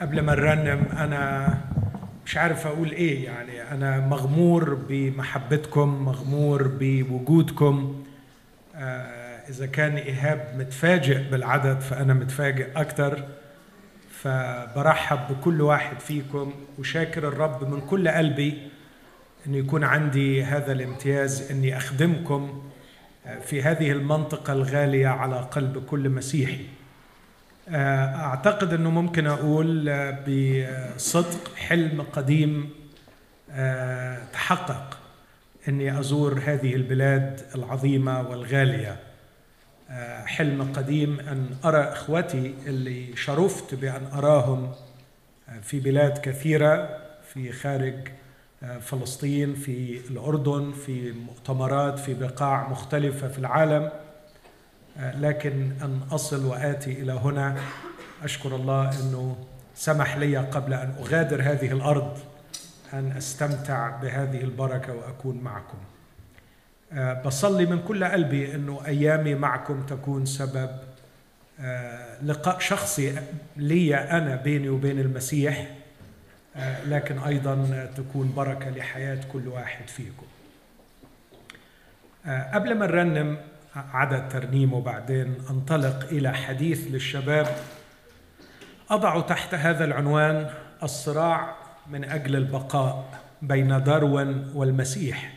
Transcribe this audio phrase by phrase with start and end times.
[0.00, 1.54] قبل ما نرنم أنا
[2.26, 3.62] مش عارف أقول إيه يعني.
[3.62, 8.04] أنا مغمور بمحبتكم مغمور بوجودكم.
[8.74, 13.24] آه، إذا كان إيهاب متفاجئ بالعدد فأنا متفاجئ أكتر.
[14.10, 18.58] فبرحب بكل واحد فيكم وشاكر الرب من كل قلبي
[19.46, 22.62] ان يكون عندي هذا الامتياز إني أخدمكم
[23.26, 26.77] آه، في هذه المنطقة الغالية على قلب كل مسيحي.
[27.74, 30.18] أعتقد إنه ممكن أقول آه،
[30.96, 32.70] بصدق حلم قديم
[33.50, 34.98] آه، تحقق
[35.68, 38.96] إني أزور هذه البلاد العظيمة والغالية.
[40.24, 44.72] حلم قديم أن أرى اخوتي اللي شرفت بأن أراهم
[45.62, 46.98] في بلاد كثيرة
[47.34, 48.08] في خارج
[48.80, 53.90] فلسطين في الأردن في مؤتمرات في بقاع مختلفة في العالم.
[54.98, 57.56] لكن أن أصل وآتي إلى هنا
[58.22, 59.36] أشكر الله أنه
[59.74, 62.18] سمح لي قبل أن أغادر هذه الأرض
[62.92, 65.78] أن أستمتع بهذه البركة وأكون معكم.
[66.92, 70.70] آه، بصلي من كل قلبي أنه أيامي معكم تكون سبب
[71.60, 73.14] آه، لقاء شخصي
[73.56, 75.74] لي أنا بيني وبين المسيح
[76.56, 80.26] آه، لكن أيضا تكون بركة لحياة كل واحد فيكم.
[82.52, 83.38] قبل ما نرنم
[83.92, 87.56] عدد ترنيم وبعدين انطلق إلى حديث للشباب.
[88.90, 90.50] أضع تحت هذا العنوان
[90.82, 91.56] الصراع
[91.90, 95.34] من أجل البقاء بين داروين والمسيح.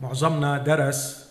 [0.00, 1.30] معظمنا درس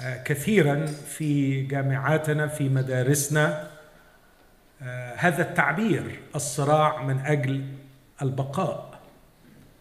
[0.00, 3.68] آه، كثيرا في جامعاتنا في مدارسنا.
[4.82, 7.66] آه، هذا التعبير الصراع من أجل
[8.22, 9.00] البقاء.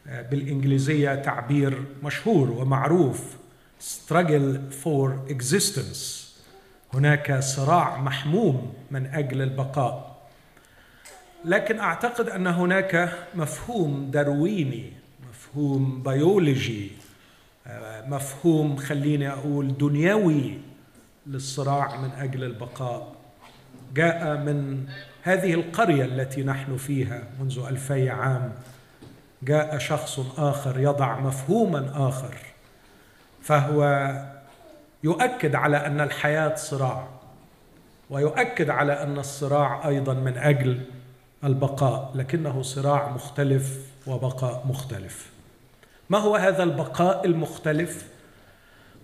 [0.08, 3.43] آه، بالإنجليزية تعبير مشهور ومعروف.
[3.84, 6.24] Struggle for existence.
[6.94, 10.14] هناك صراع محموم من أجل البقاء.
[11.46, 14.94] لكن أعتقد أن هناك مفهوم درويني
[15.30, 16.92] مفهوم بيولوجي
[18.08, 20.58] مفهوم خليني أقول دنيوي
[21.28, 23.16] للصراع من أجل البقاء.
[23.96, 24.86] جاء من
[25.22, 28.54] هذه القرية التي نحن فيها منذ ألفي عام.
[29.44, 32.53] جاء شخص آخر يضع مفهوما آخر.
[33.44, 34.12] فهو
[35.04, 37.08] يؤكد على أن الحياة صراع
[38.10, 40.82] ويؤكد على أن الصراع أيضا من أجل
[41.44, 43.78] البقاء لكنه صراع مختلف
[44.08, 45.30] وبقاء مختلف.
[46.10, 48.08] ما هو هذا البقاء المختلف؟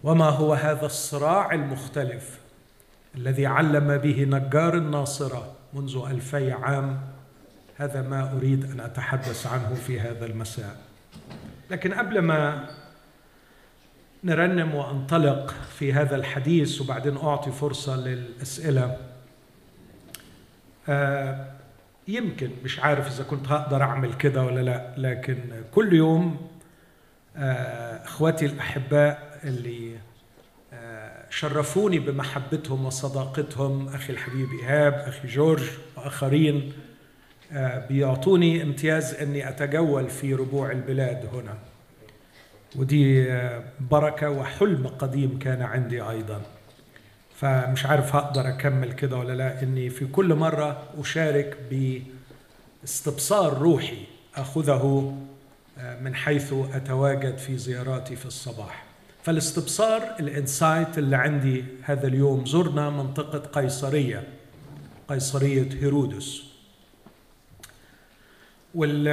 [0.04, 2.40] وما هو هذا الصراع المختلف
[3.16, 7.02] الذي علم به نجار الناصرة منذ ألفي عام؟
[7.78, 10.76] هذا ما أريد أن أتحدث عنه في هذا المساء.
[11.70, 12.70] لكن قبل ما
[14.24, 18.98] نرنم وانطلق في هذا الحديث وبعدين أعطي فرصة للأسئلة.
[20.90, 21.46] آه
[22.08, 25.38] يمكن مش عارف إذا كنت هقدر أعمل كده ولا لا لكن
[25.72, 26.48] كل يوم
[27.38, 29.96] آه إخواتي الأحباء اللي
[30.74, 35.64] آه شرفوني بمحبتهم وصداقتهم أخي الحبيب إيهاب أخي جورج
[35.98, 36.74] وآخرين
[37.54, 41.58] آه بيعطوني امتياز إني أتجول في ربوع البلاد هنا.
[42.76, 43.28] ودي
[43.80, 46.42] بركة وحلم قديم كان عندي أيضا.
[47.36, 51.58] فمش عارف هقدر أكمل كده ولا لا إني في كل مرة أشارك
[52.82, 54.04] باستبصار روحي
[54.36, 55.18] أخذه
[56.02, 58.84] من حيث أتواجد في زياراتي في الصباح.
[59.24, 64.24] فالاستبصار ال insight اللي عندي هذا اليوم زرنا منطقة قيصرية
[65.08, 66.44] قيصرية هيرودس.
[68.76, 69.08] وال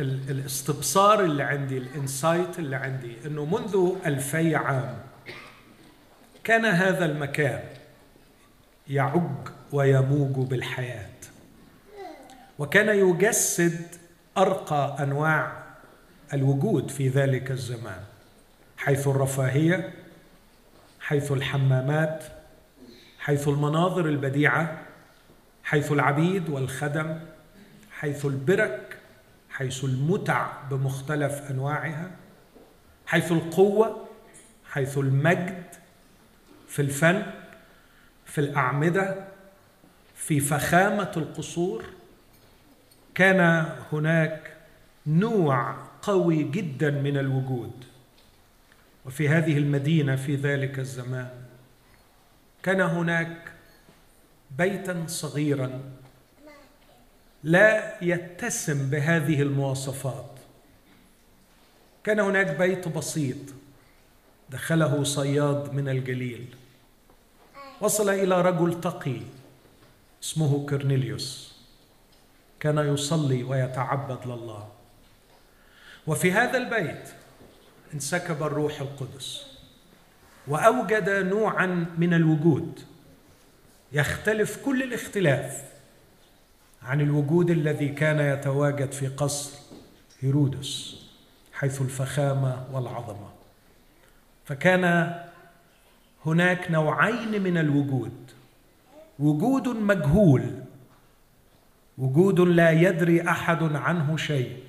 [0.00, 4.98] الاستبصار اللي عندي ال insight اللي عندي إنه منذ ألفي عام
[6.44, 7.62] كان هذا المكان
[8.88, 11.10] يعج ويموج بالحياة.
[12.58, 13.86] وكان يجسد
[14.38, 15.62] أرقى أنواع
[16.34, 18.00] الوجود في ذلك الزمان
[18.76, 19.92] حيث الرفاهية
[21.00, 22.24] حيث الحمامات
[23.18, 24.78] حيث المناظر البديعة
[25.64, 27.18] حيث العبيد والخدم
[27.90, 28.89] حيث البرك
[29.60, 32.10] حيث المتع بمختلف أنواعها
[33.06, 34.08] حيث القوة
[34.70, 35.64] حيث المجد
[36.68, 37.22] في الفن
[38.26, 39.24] في الأعمدة
[40.14, 41.84] في فخامة القصور.
[43.14, 44.56] كان هناك
[45.06, 47.84] نوع قوي جدا من الوجود
[49.06, 51.30] وفي هذه المدينة في ذلك الزمان
[52.62, 53.52] كان هناك
[54.58, 55.80] بيتا صغيرا
[57.42, 60.30] لا يتسم بهذه المواصفات.
[62.04, 63.36] كان هناك بيت بسيط
[64.50, 66.54] دخله صياد من الجليل.
[67.80, 69.20] وصل إلى رجل تقي
[70.22, 71.54] اسمه كرنيليوس
[72.60, 74.68] كان يصلي ويتعبد لله.
[76.06, 77.08] وفي هذا البيت
[77.94, 79.46] انسكب الروح القدس
[80.48, 82.80] وأوجد نوعا من الوجود.
[83.92, 85.70] يختلف كل الاختلاف.
[86.82, 89.58] عن الوجود الذي كان يتواجد في قصر
[90.20, 91.00] هيرودس
[91.52, 93.28] حيث الفخامة والعظمة.
[94.44, 95.14] فكان
[96.26, 98.30] هناك نوعين من الوجود.
[99.18, 100.50] وجود مجهول
[101.98, 104.62] وجود لا يدري أحد عنه شيء.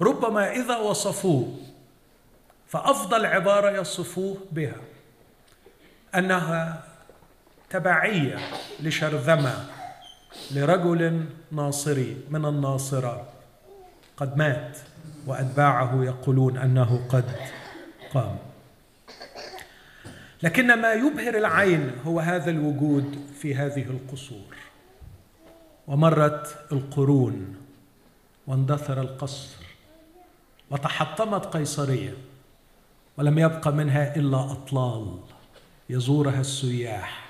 [0.00, 1.58] ربما إذا وصفوه
[2.68, 4.80] فأفضل عبارة يصفوه بها
[6.14, 6.84] أنها
[7.70, 8.38] تبعية
[8.80, 9.73] لشرذمة.
[10.50, 13.28] لرجل ناصري من الناصرة.
[14.16, 14.78] قد مات
[15.26, 17.24] وأتباعه يقولون أنه قد
[18.14, 18.38] قام.
[20.42, 24.56] لكن ما يبهر العين هو هذا الوجود في هذه القصور.
[25.86, 27.56] ومرت القرون
[28.46, 29.56] واندثر القصر
[30.70, 32.14] وتحطمت قيصرية
[33.18, 35.18] ولم يبق منها إلا أطلال
[35.90, 37.23] يزورها السياح.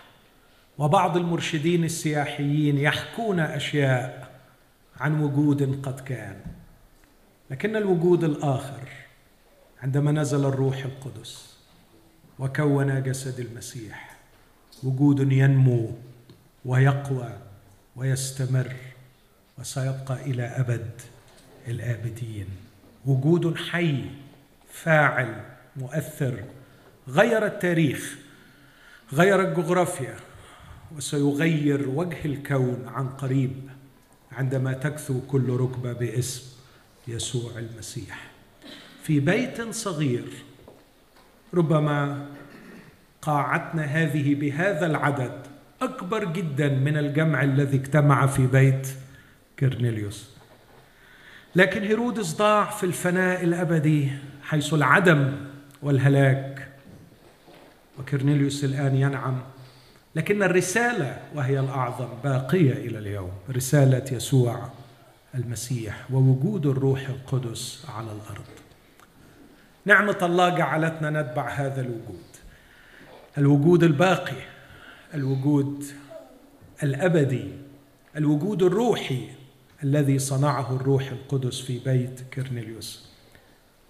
[0.79, 4.31] وبعض المرشدين السياحيين يحكون أشياء
[4.97, 6.37] عن وجود قد كان.
[7.51, 8.89] لكن الوجود الآخر
[9.83, 11.57] عندما نزل الروح القدس
[12.39, 14.17] وكون جسد المسيح
[14.83, 15.91] وجود ينمو
[16.65, 17.39] ويقوى
[17.97, 18.73] ويستمر
[19.59, 20.91] وسيبقى إلى أبد
[21.69, 22.47] الآبدين.
[23.07, 24.05] وجود حي
[24.73, 25.41] فاعل
[25.77, 26.45] مؤثر
[27.09, 28.19] غير التاريخ
[29.13, 30.15] غير الجغرافيا
[30.97, 33.53] وسيغير وجه الكون عن قريب
[34.33, 36.43] عندما تكثو كل ركبة باسم
[37.09, 38.31] يسوع المسيح.
[39.03, 40.25] في بيت صغير
[41.55, 42.27] ربما
[43.23, 45.41] قاعتنا هذه بهذا العدد
[45.83, 48.89] أكبر جدا من الجمع الذي اجتمع في بيت
[49.59, 50.31] كرنيليوس
[51.57, 54.09] لكن هيرودس ضاع في الفناء الأبدي
[54.43, 55.33] حيث العدم
[55.83, 56.69] والهلاك
[57.99, 59.41] وكرنيليوس الآن ينعم
[60.15, 64.69] لكن الرسالة وهي الأعظم باقية إلى اليوم رسالة يسوع
[65.35, 68.45] المسيح ووجود الروح القدس على الأرض.
[69.85, 72.25] نعمه الله جعلتنا نتبع هذا الوجود.
[73.39, 74.43] الوجود الباقي
[75.15, 75.85] الوجود
[76.83, 77.49] الأبدي
[78.17, 79.29] الوجود الروحي
[79.83, 83.09] الذي صنعه الروح القدس في بيت كرنيليوس.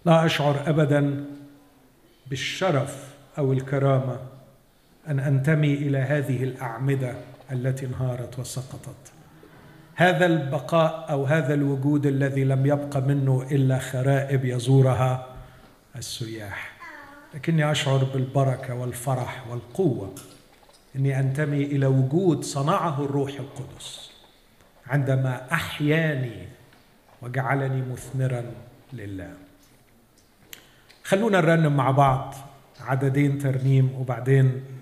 [0.04, 1.24] لا أشعر ابدا
[2.26, 4.18] بالشرف أو الكرامة
[5.08, 7.14] أن أنتمي إلى هذه الأعمدة
[7.52, 9.12] التي انهارت وسقطت.
[9.94, 15.26] هذا البقاء أو هذا الوجود الذي لم يبق منه إلا خرائب يزورها
[15.96, 16.72] السياح.
[17.34, 20.14] لكني أشعر بالبركة والفرح والقوة.
[20.96, 24.10] إني أنتمي إلى وجود صنعه الروح القدس.
[24.86, 26.48] عندما أحياني
[27.22, 28.44] وجعلني مثمرا
[28.92, 29.32] لله.
[31.04, 32.34] خلونا نرنم مع بعض
[32.80, 34.73] عددين ترنيم وبعدين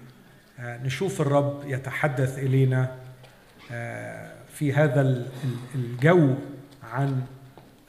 [0.63, 2.97] نشوف الرب يتحدث إلينا
[4.49, 5.27] في هذا
[5.75, 6.35] الجو
[6.83, 7.23] عن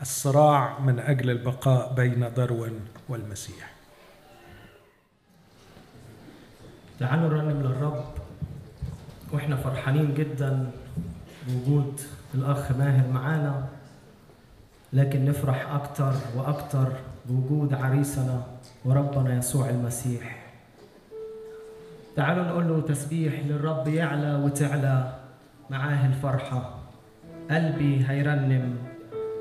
[0.01, 2.79] الصراع من أجل البقاء بين داروين
[3.09, 3.73] والمسيح.
[6.99, 8.03] تعالوا نرنم للرب.
[9.31, 10.71] وإحنا فرحانين جدا
[11.47, 12.01] بوجود
[12.33, 13.67] الأخ ماهر معانا
[14.93, 16.91] لكن نفرح أكتر وأكتر
[17.25, 18.43] بوجود عريسنا
[18.85, 20.42] وربنا يسوع المسيح.
[22.15, 25.13] تعالوا نقول له تسبيح للرب يعلى وتعلى
[25.69, 26.75] معاه الفرحة
[27.51, 28.75] قلبي هيرنم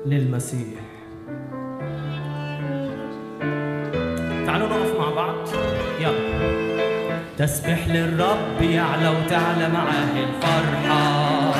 [0.05, 0.79] للمسيح.
[4.45, 5.35] تعالوا نقف مع بعض.
[5.99, 6.43] يلا.
[7.37, 11.51] تسبح للرب يعلى وتعلى معاه الفرحة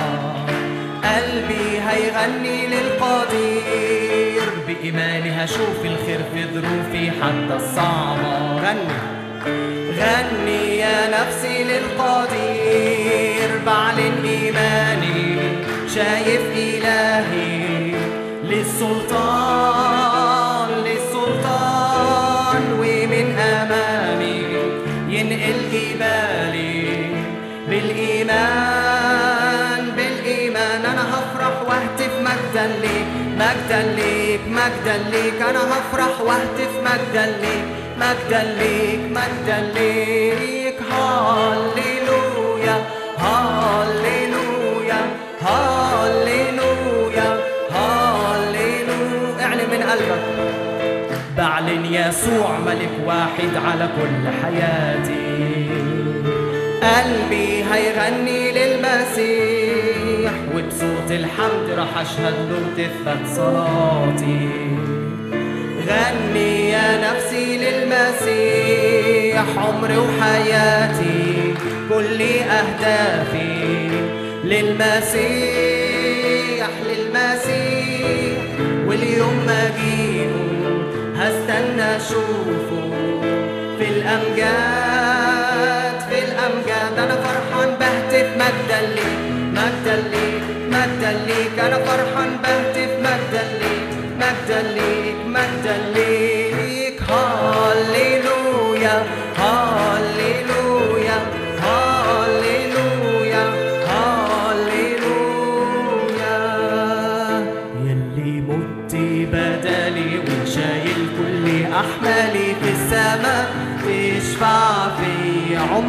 [1.04, 4.44] قلبي هيغني للقدير.
[4.68, 8.58] بإيماني هشوف الخير في ظروفي حتى الصعبة.
[8.58, 9.23] غني.
[10.00, 15.38] غني يا نفسي للقدير بعلن إيماني
[15.96, 17.96] شايف إلهي
[18.44, 19.90] للسلطان
[20.86, 24.44] للسلطان ومن أمامي
[25.10, 26.74] ينقل جبالي
[27.70, 30.82] بالإيمان بالإيمان.
[30.86, 33.08] أنا هفرح وأهتف مجدا ليك
[33.38, 35.40] مجدا ليك مجدا ليك.
[35.42, 37.66] أنا هفرح وأهتف مجدا ليك.
[38.04, 42.78] مجدا ليك مجدا ليك هاليلويا
[43.18, 45.02] هاليلويا
[45.42, 47.30] هاليلويا
[47.72, 49.46] هاليلويا.
[49.46, 50.24] اعلن من قلبك.
[51.38, 55.70] بعلن يسوع ملك واحد على كل حياتي.
[56.82, 64.50] قلبي هيغني للمسيح وبصوت الحمد راح أشهد له وتثبت صلاتي.
[65.88, 71.54] غني يا نفسي للمسيح عمري وحياتي
[71.90, 72.22] كل
[72.60, 73.90] أهدافي
[74.44, 75.84] للمسيح
[76.90, 78.38] للمسيح.
[78.88, 80.48] واليوم ما جيله
[81.18, 82.86] هستنى أشوفه
[83.78, 85.16] في الأمجاد
[86.10, 86.94] في الأمجاد.
[86.98, 89.22] أنا فرحان بهتف مجدا ليك
[89.58, 91.56] مجدا ليك مجدا ليك.
[91.60, 93.90] أنا فرحان بهتف مجدا ليك
[94.22, 94.93] مجدا ليك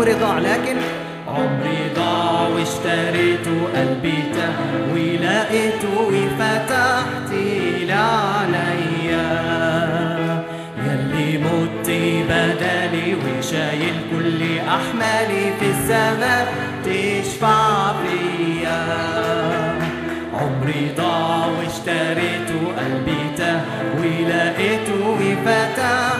[0.04, 0.76] عمري ضاع لكن
[1.28, 7.32] عمري ضاع واشتريته قلبي تهوي لقيته وفتحت
[7.80, 9.26] لعنيا
[10.86, 11.88] يلي مت
[12.28, 16.52] بدلي وشايل كل أحمالي في السماء
[16.84, 18.82] تشفع فيا
[20.34, 26.13] عمري ضاع واشتريته قلبي تهوي لقيته وفتحت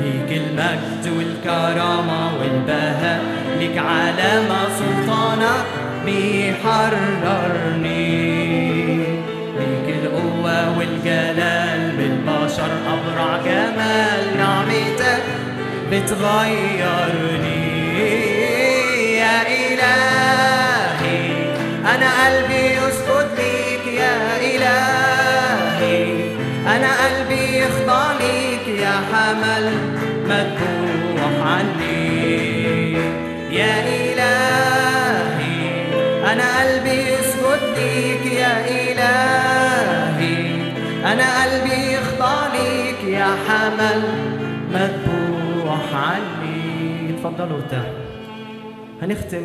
[0.01, 3.21] ليك المجد والكرامة والبهاء
[3.59, 5.65] ليك علامة سلطانك
[6.05, 7.39] بيحررني.
[9.59, 14.88] ليك القوة والجلال بالبشر أبرع جمال نعمتك
[15.91, 17.60] بتغيرني.
[19.17, 21.22] يا إلهي
[21.96, 23.86] أنا قلبي يسجد ليك.
[24.00, 26.01] يا إلهي
[26.75, 28.65] أنا قلبي يخضع ليك.
[28.79, 29.65] يا حمل
[30.25, 32.93] مذبوح عني.
[33.51, 35.58] يا إلهي
[36.31, 38.24] أنا قلبي يسجد ليك.
[38.34, 40.38] يا إلهي
[41.12, 43.01] أنا قلبي يخضع ليك.
[43.03, 44.01] يا حمل
[44.74, 45.18] مذبوح
[45.93, 47.93] عني اتفضلوا ارتاحوا
[49.01, 49.41] هنختم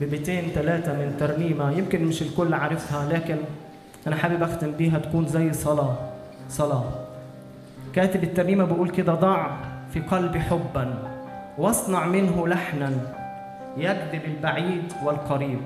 [0.00, 3.36] ببيتين ثلاثة من ترنيمة يمكن مش الكل عارفها لكن
[4.06, 5.96] أنا حابب أختم بيها تكون زي صلاة.
[6.48, 6.84] صلاة.
[7.92, 9.46] كاتب الترنيمة بيقول كده ضع
[9.92, 10.94] في قلبي حبا
[11.58, 12.90] واصنع منه لحنا
[13.76, 15.60] يجذب البعيد والقريب.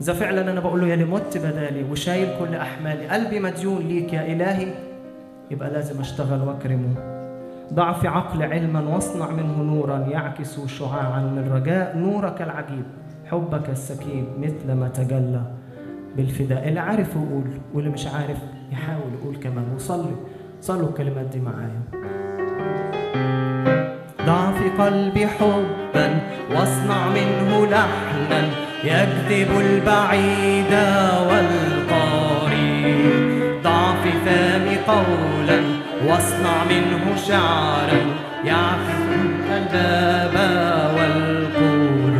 [0.00, 3.06] إذا فعلا أنا بقول له يا اللي مت بدالي وشايل كل أحمالي.
[3.08, 4.68] قلبي مديون ليك يا إلهي.
[5.50, 7.15] يبقى لازم أشتغل وأكرمه.
[7.74, 12.84] ضع في عقل علما واصنع منه نورا يعكس شعاعا من رجاء نورك العجيب
[13.30, 15.42] حبك السكيب مثل ما تجلى.
[16.16, 17.44] بالفداء اللي عارف يقول
[17.74, 18.38] واللي مش عارف
[18.72, 19.64] يحاول يقول كمان.
[19.74, 20.14] وصلي
[20.60, 21.82] صلوا الكلمات دي معايا.
[24.26, 26.20] ضع في قلبي حبا
[26.50, 28.48] واصنع منه لحنا
[28.84, 30.72] يجذب البعيد
[31.28, 33.16] والقريب.
[33.62, 38.00] ضع في فمي قولا واصنع منه شعرا
[38.44, 38.98] يعكس
[39.50, 40.34] الباب
[40.96, 42.16] والقلوب.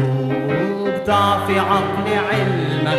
[1.07, 2.95] ضع في عقل علما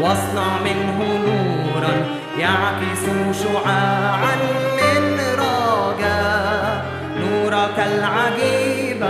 [0.00, 1.94] واصنع منه نورا
[2.38, 3.04] يعكس
[3.42, 4.36] شعاعا
[4.76, 5.02] من
[5.38, 6.84] رجاء
[7.20, 9.04] نورك العجيب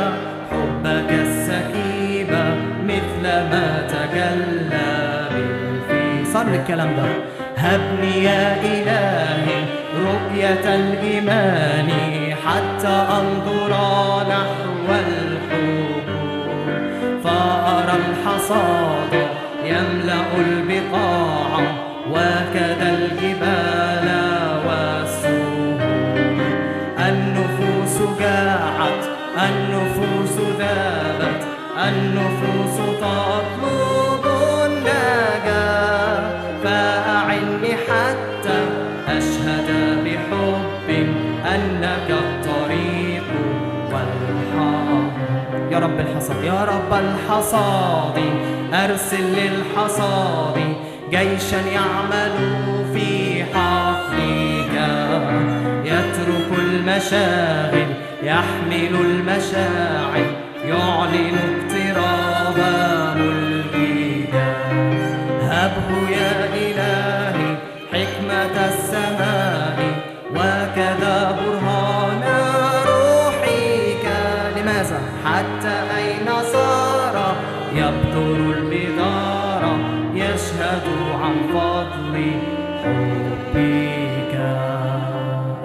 [0.50, 2.30] حبك السكيب
[2.84, 7.04] مثل ما تجلى بالفي صار الكلام ده.
[7.62, 9.64] هبني يا إلهي
[9.96, 11.90] رؤية الإيمان
[12.46, 12.88] حتى
[13.20, 13.70] أنظر
[14.28, 16.02] نحو الحب
[17.24, 19.26] فأرى الحصاد
[19.64, 21.60] يملأ البقاع
[22.10, 24.08] وكذا الجبال
[24.66, 25.80] والسهول
[27.08, 29.04] النفوس جاعت
[29.48, 31.42] النفوس ذابت
[31.88, 32.41] النفوس
[46.42, 48.18] يا رب الحصاد
[48.74, 50.58] أرسل للحصاد.
[51.10, 52.34] جيشا يعمل
[52.94, 54.74] في حقلك
[55.84, 57.86] يترك المشاغل
[58.22, 60.26] يحمل المشاعر
[60.64, 62.58] يعلن اقتراب
[63.16, 64.34] ملكك
[65.50, 67.56] هبه يا إلهي
[67.92, 69.51] حكمة السماء.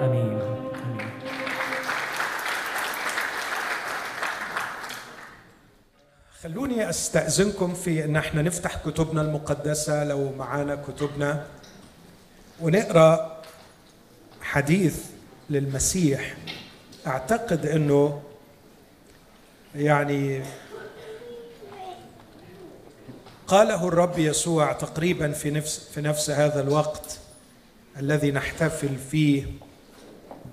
[0.04, 0.38] آمين.
[6.42, 11.46] خلوني أستأذنكم في أن إحنا نفتح كتبنا المقدسة لو معانا كتبنا
[12.60, 13.42] ونقرأ
[14.42, 15.04] حديث
[15.50, 16.36] للمسيح.
[17.06, 18.22] أعتقد إنه
[19.74, 20.42] يعني
[23.48, 27.18] قاله الرب يسوع تقريبا في نفس في نفس هذا الوقت
[27.96, 29.46] الذي نحتفل فيه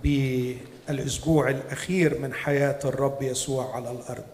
[0.03, 4.25] بالأسبوع الأخير من حياة الرب يسوع على الأرض.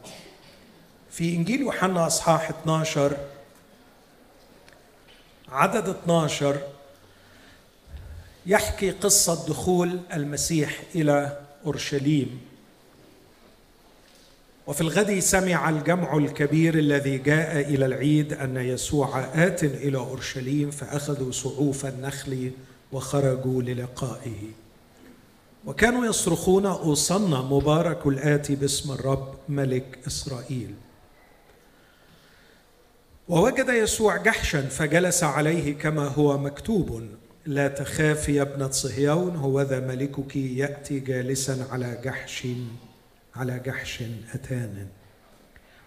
[1.12, 3.18] في إنجيل يوحنا أصحاح 12
[5.50, 6.58] عدد 12
[8.46, 12.51] يحكي قصة دخول المسيح إلى أورشليم.
[14.72, 21.32] وفي الغد سمع الجمع الكبير الذي جاء إلى العيد أن يسوع آت إلى أورشليم فأخذوا
[21.32, 22.52] صعوف النخل
[22.92, 24.42] وخرجوا للقائه.
[25.66, 30.74] وكانوا يصرخون اوصنا مبارك الاتي باسم الرب ملك إسرائيل.
[33.30, 37.08] ووجد يسوع جحشا فجلس عليه كما هو مكتوب
[37.46, 42.48] لا تخافي يا ابنة صهيون هوذا ملكك يأتي جالسا على جحش
[43.36, 44.88] على جحش أتان.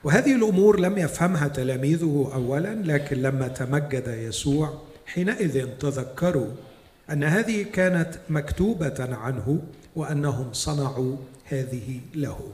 [0.05, 6.51] وهذه الأمور لم يفهمها تلاميذه أولا لكن لما تمجد يسوع حينئذ تذكروا
[7.11, 9.63] أن هذه كانت مكتوبة عنه
[9.97, 12.53] وأنهم صنعوا هذه له.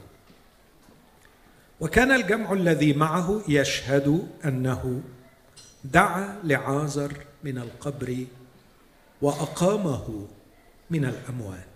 [1.79, 5.01] وكان الجمع الذي معه يشهد أنه
[5.83, 8.25] دعا لعازر من القبر
[9.21, 10.27] وأقامه
[10.89, 11.70] من الأموات.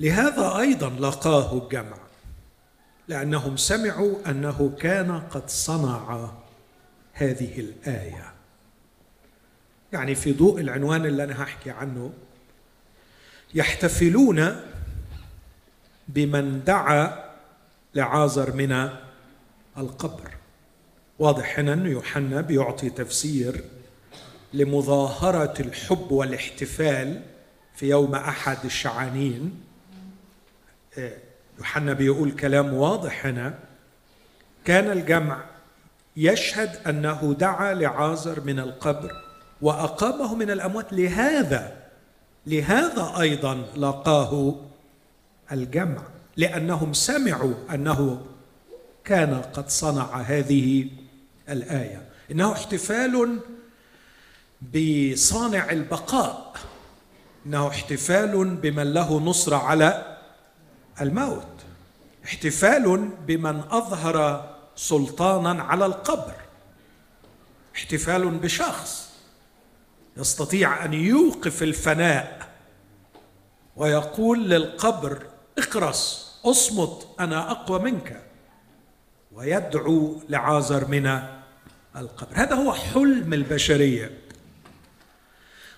[0.00, 1.96] لهذا أيضا لقاه الجمع
[3.08, 6.30] لأنهم سمعوا أنه كان قد صنع
[7.12, 8.32] هذه الآية.
[9.92, 12.12] يعني في ضوء العنوان اللي أنا هحكي عنه
[13.54, 14.60] يحتفلون
[16.08, 17.30] بمن دعا
[17.94, 18.88] لعازر من
[19.78, 20.30] القبر.
[21.18, 23.64] واضح هنا أن يوحنا بيعطي تفسير
[24.52, 27.22] لمظاهرة الحب والاحتفال
[27.74, 29.60] في يوم أحد الشعانين.
[31.58, 33.58] يوحنا بيقول كلام واضح هنا.
[34.64, 35.44] كان الجمع
[36.16, 39.12] يشهد أنه دعا لعازر من القبر
[39.62, 40.92] وأقامه من الأموات.
[40.92, 41.76] لهذا
[42.46, 44.60] لهذا أيضا لقاه
[45.52, 46.02] الجمع
[46.36, 48.26] لأنهم سمعوا أنه
[49.04, 50.90] كان قد صنع هذه
[51.48, 52.08] الآية.
[52.30, 53.40] إنه احتفال
[54.74, 56.52] بصانع البقاء.
[57.46, 60.11] إنه احتفال بمن له نصره على
[61.00, 61.46] الموت.
[62.24, 66.34] احتفال بمن أظهر سلطانا على القبر.
[67.76, 69.12] احتفال بشخص
[70.16, 72.48] يستطيع أن يوقف الفناء
[73.76, 75.26] ويقول للقبر
[75.58, 78.22] اقرص اصمت أنا أقوى منك.
[79.32, 81.06] ويدعو لعازر من
[81.96, 82.32] القبر.
[82.32, 84.18] هذا هو حلم البشرية.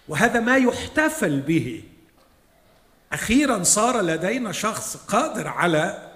[0.08, 1.84] وهذا ما يحتفل به
[3.14, 6.12] أخيرا صار لدينا شخص قادر على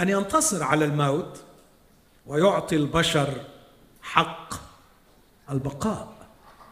[0.00, 1.40] أن ينتصر على الموت
[2.26, 3.28] ويعطي البشر
[4.02, 4.54] حق
[5.50, 6.08] البقاء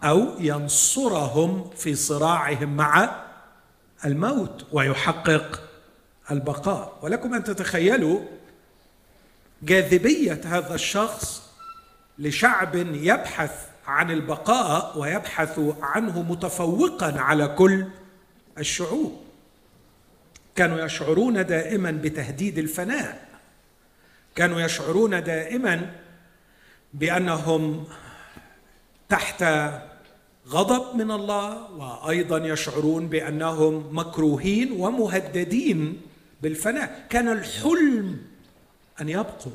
[0.05, 3.22] أو ينصرهم في صراعهم مع
[4.05, 5.62] الموت ويحقق
[6.31, 6.98] البقاء.
[7.02, 8.20] ولكم أن تتخيلوا
[9.62, 11.42] جاذبية هذا الشخص
[12.18, 17.87] لشعب يبحث عن البقاء ويبحث عنه متفوقا على كل
[18.59, 19.23] الشعوب.
[20.57, 23.29] كانوا يشعرون دائما بتهديد الفناء.
[24.35, 25.92] كانوا يشعرون دائما
[26.95, 27.85] بأنهم
[29.09, 29.45] تحت
[30.49, 36.01] غضب من الله وأيضا يشعرون بأنهم مكروهين ومهددين
[36.42, 37.07] بالفناء.
[37.11, 38.19] كان الحلم
[39.01, 39.53] أن يبقوا.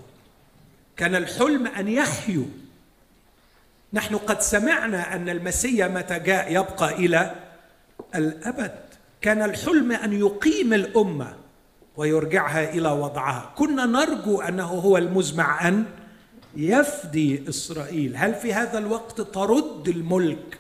[0.97, 2.45] كان الحلم أن يحيوا.
[3.93, 7.35] نحن قد سمعنا أن المسيا متى جاء يبقى إلى
[8.15, 8.90] الأبد.
[9.21, 11.35] كان الحلم أن يقيم الأمة
[11.97, 13.53] ويرجعها إلى وضعها.
[13.55, 15.85] كنا نرجو أنه هو المزمع أن
[16.55, 18.15] يفدي إسرائيل.
[18.15, 20.59] هل في هذا الوقت ترد الملك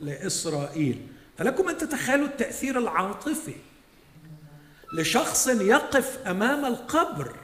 [0.00, 1.06] لإسرائيل؟
[1.38, 3.54] فلكم أن تتخيلوا التأثير العاطفي
[4.98, 7.36] لشخص يقف أمام القبر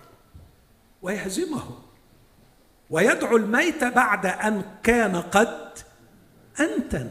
[1.03, 1.65] ويهزمه
[2.91, 5.79] ويدعو الميت بعد أن كان قد
[6.61, 7.11] أنتن.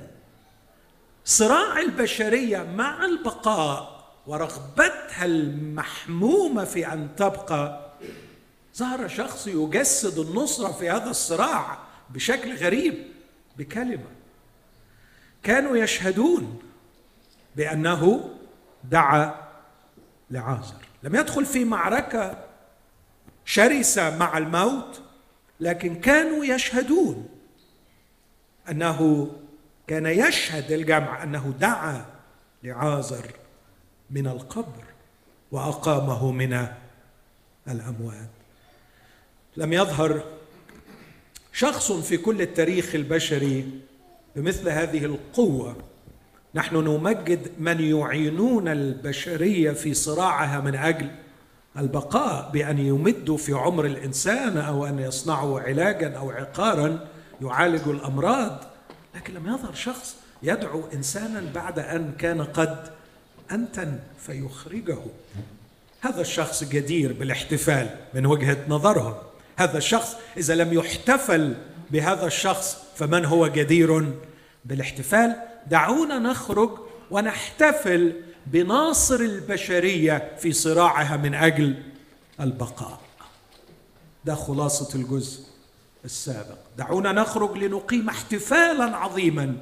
[1.27, 7.91] صراع البشرية مع البقاء ورغبتها المحمومة في أن تبقى.
[8.77, 13.07] ظهر شخص يجسد النصره في هذا الصراع بشكل غريب
[13.57, 14.09] بكلمة.
[15.43, 16.59] كانوا يشهدون
[17.55, 18.29] بأنه
[18.83, 19.35] دعا
[20.31, 20.87] لعازر.
[21.03, 22.43] لم يدخل في معركة
[23.45, 25.01] شرسة مع الموت
[25.59, 27.29] لكن كانوا يشهدون
[28.69, 29.31] أنه
[29.88, 32.06] كان يشهد الجمع أنه دعا
[32.63, 33.26] لعازر
[34.10, 34.84] من القبر
[35.52, 36.67] وأقامه من
[37.67, 38.30] الأموات.
[39.58, 40.23] لم يظهر
[41.54, 43.82] شخص في كل التاريخ البشري
[44.36, 45.76] بمثل هذه القوة.
[46.56, 51.12] نحن نمجد من يعينون البشرية في صراعها من أجل
[51.78, 57.08] البقاء بأن يمدوا في عمر الإنسان أو أن يصنعوا علاجا أو عقارا
[57.41, 58.76] يعالج الأمراض.
[59.17, 62.91] لكن لم يظهر شخص يدعو إنسانا بعد أن كان قد
[63.51, 64.99] أنتن فيخرجه.
[66.01, 69.15] هذا الشخص جدير بالاحتفال من وجهة نظرهم.
[69.58, 71.56] هذا الشخص إذا لم يحتفل
[71.91, 74.13] بهذا الشخص فمن هو جدير
[74.65, 75.36] بالاحتفال؟
[75.67, 76.80] دعونا نخرج
[77.12, 78.13] ونحتفل
[78.47, 81.84] بناصر البشرية في صراعها من أجل
[82.39, 83.01] البقاء.
[84.25, 85.43] ده خلاصة الجزء
[86.06, 86.66] السابق.
[86.77, 89.55] دعونا نخرج لنقيم احتفالا عظيما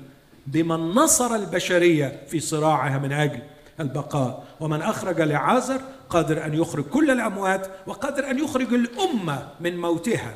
[0.47, 3.41] بمن نصر البشرية في صراعها من أجل
[3.79, 4.45] البقاء.
[4.59, 10.33] ومن أخرج لعازر قادر أن يخرج كل الأموات وقادر أن يخرج الأمة من موتها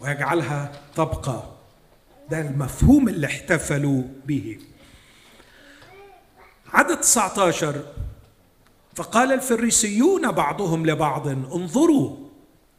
[0.00, 1.42] ويجعلها تبقى.
[2.30, 4.58] ده المفهوم اللي احتفلوا به.
[6.72, 7.82] عدد 19
[8.94, 12.16] فقال الفريسيون بعضهم لبعض انظروا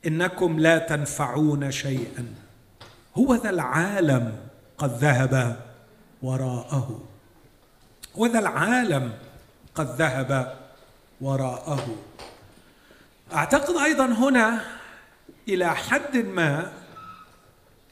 [0.07, 2.44] إنكم لا تنفعون شيئا.
[3.17, 4.35] هو ذا العالم
[4.77, 5.59] قد ذهب
[6.21, 7.03] وراءه.
[8.15, 9.13] وذا العالم
[9.75, 10.57] قد ذهب
[11.21, 11.95] وراءه.
[13.33, 14.61] أعتقد أيضا هنا
[15.47, 16.71] إلى حد ما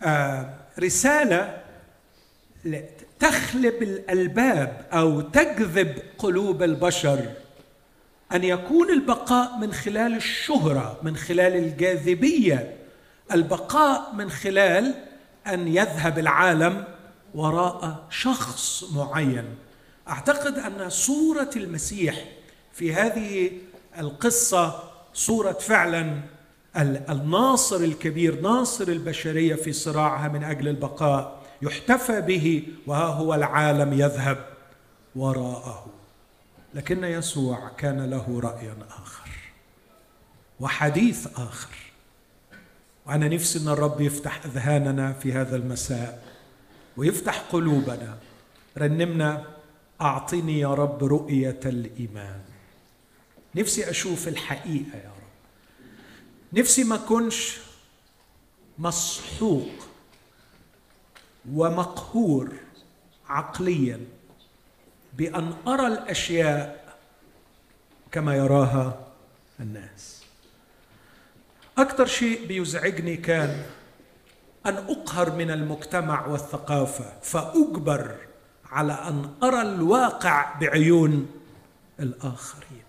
[0.04, 1.64] آه، رسالة
[3.20, 7.26] تخلب الألباب أو تجذب قلوب البشر
[8.34, 12.78] أن يكون البقاء من خلال الشهرة من خلال الجاذبية
[13.32, 14.96] البقاء من خلال
[15.48, 16.84] أن يذهب العالم
[17.36, 19.56] وراء شخص معين.
[20.10, 22.26] أعتقد أن صوره المسيح
[22.74, 23.52] في هذه
[24.00, 26.22] القصة صوره فعلا
[27.10, 34.46] الناصر الكبير ناصر البشرية في صراعها من أجل البقاء يحتفى به وها هو العالم يذهب
[35.16, 35.86] وراءه.
[36.74, 39.30] لكن يسوع كان له راي آخر
[40.60, 41.83] وحديث آخر.
[43.06, 46.24] وأنا نفسي إن الرب يفتح أذهاننا في هذا المساء
[46.98, 48.18] ويفتح قلوبنا.
[48.78, 49.46] رنمنا
[50.02, 52.42] أعطني يا رب رؤية الإيمان.
[53.56, 56.60] نفسي أشوف الحقيقة يا رب.
[56.60, 57.58] نفسي ما أكونش
[58.80, 59.70] مسحوق
[61.52, 62.54] ومقهور
[63.28, 64.00] عقليا
[65.14, 66.96] بأن أرى الأشياء
[68.12, 69.08] كما يراها
[69.60, 70.23] الناس.
[71.78, 73.64] أكثر شيء بيزعجني كان
[74.66, 78.16] أن أقهر من المجتمع والثقافة فأجبر
[78.72, 81.32] على أن أرى الواقع بعيون
[82.00, 82.84] الآخرين.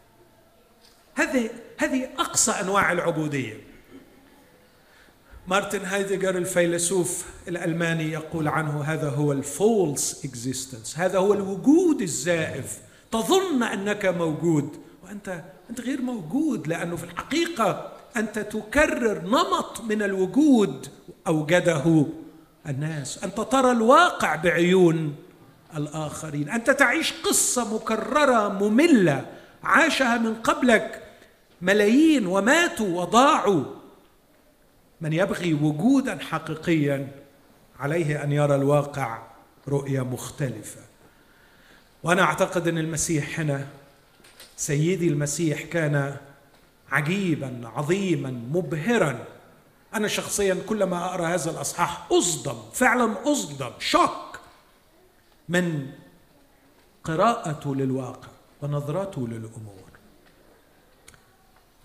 [1.15, 3.61] هذه هذه أقصى أنواع العبودية.
[5.47, 12.79] مارتن هايدجر الفيلسوف الألماني يقول عنه هذا هو ال false existence هذا هو الوجود الزائف.
[13.13, 20.89] تظن أنك موجود وأنت أنت غير موجود لأنه في الحقيقة انت تكرر نمط من الوجود
[21.27, 22.07] أوجده
[22.69, 25.17] الناس أنت ترى الواقع بعيون
[25.77, 29.27] الآخرين أنت تعيش قصة مكررة مملة
[29.65, 31.03] عاشها من قبلك
[31.63, 33.65] ملايين وماتوا وضاعوا.
[35.01, 37.09] من يبغي وجودا حقيقيا
[37.81, 39.23] عليه أن يرى الواقع
[39.69, 40.81] رؤية مختلفة.
[42.03, 43.67] وأنا أعتقد أن المسيح هنا
[44.57, 46.17] سيدي المسيح كان
[46.91, 49.27] عجيبا عظيما مبهرا.
[49.95, 54.41] أنا شخصيا كلما أقرأ هذا الأصحاح أصدم فعلا أصدم شك
[55.49, 55.91] من
[57.05, 58.29] قراءته للواقع
[58.63, 59.85] ونظرته للأمور.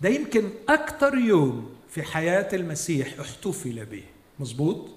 [0.00, 4.04] ده يمكن أكثر يوم في حياة المسيح احتفل به.
[4.38, 4.88] مظبوط؟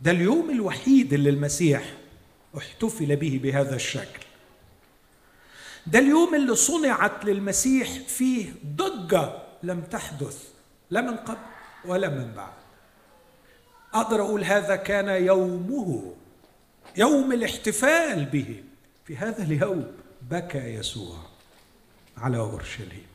[0.00, 1.94] ده اليوم الوحيد اللي المسيح
[2.58, 4.29] احتفل به بهذا الشكل.
[5.90, 10.48] ده اليوم اللي صنعت للمسيح فيه ضجة لم تحدث
[10.90, 11.38] لا من قبل
[11.84, 12.52] ولا من بعد.
[13.94, 16.14] أقدر أقول هذا كان يومه
[16.96, 18.64] يوم الاحتفال به.
[19.04, 19.92] في هذا اليوم
[20.30, 21.16] بكى يسوع
[22.16, 23.06] على أورشليم.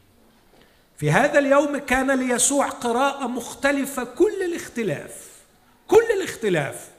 [0.97, 5.29] في هذا اليوم كان ليسوع قراءة مختلفة كل الاختلاف
[5.87, 6.89] كل الاختلاف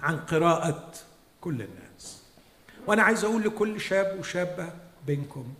[0.00, 0.92] عن قراءة
[1.40, 1.81] كل الناس.
[2.86, 4.68] وأنا عايز أقول لكل شاب وشابة
[5.06, 5.54] بينكم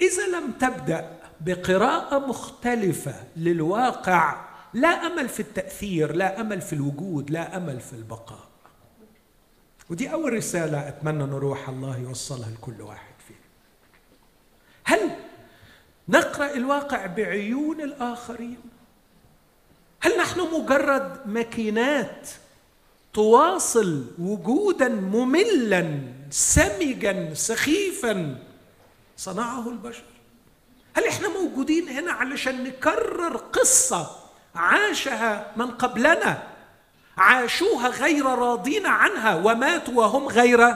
[0.00, 7.56] إذا لم تبدأ بقراءة مختلفة للواقع لا أمل في التأثير لا أمل في الوجود لا
[7.56, 8.48] أمل في البقاء
[9.90, 13.40] ودي أول رسالة أتمنى أن روح الله يوصلها لكل واحد فينا
[14.84, 15.10] هل
[16.08, 18.60] نقرأ الواقع بعيون الآخرين؟
[20.00, 22.28] هل نحن مجرد ماكينات
[23.12, 28.38] تواصل وجودا مملا سمجا سخيفا.
[29.16, 30.02] صنعه البشر.
[30.96, 34.10] هل إحنا موجودين هنا علشان نكرر قصة
[34.54, 36.42] عاشها من قبلنا؟
[37.16, 40.74] عاشوها غير راضين عنها وماتوا وهم غير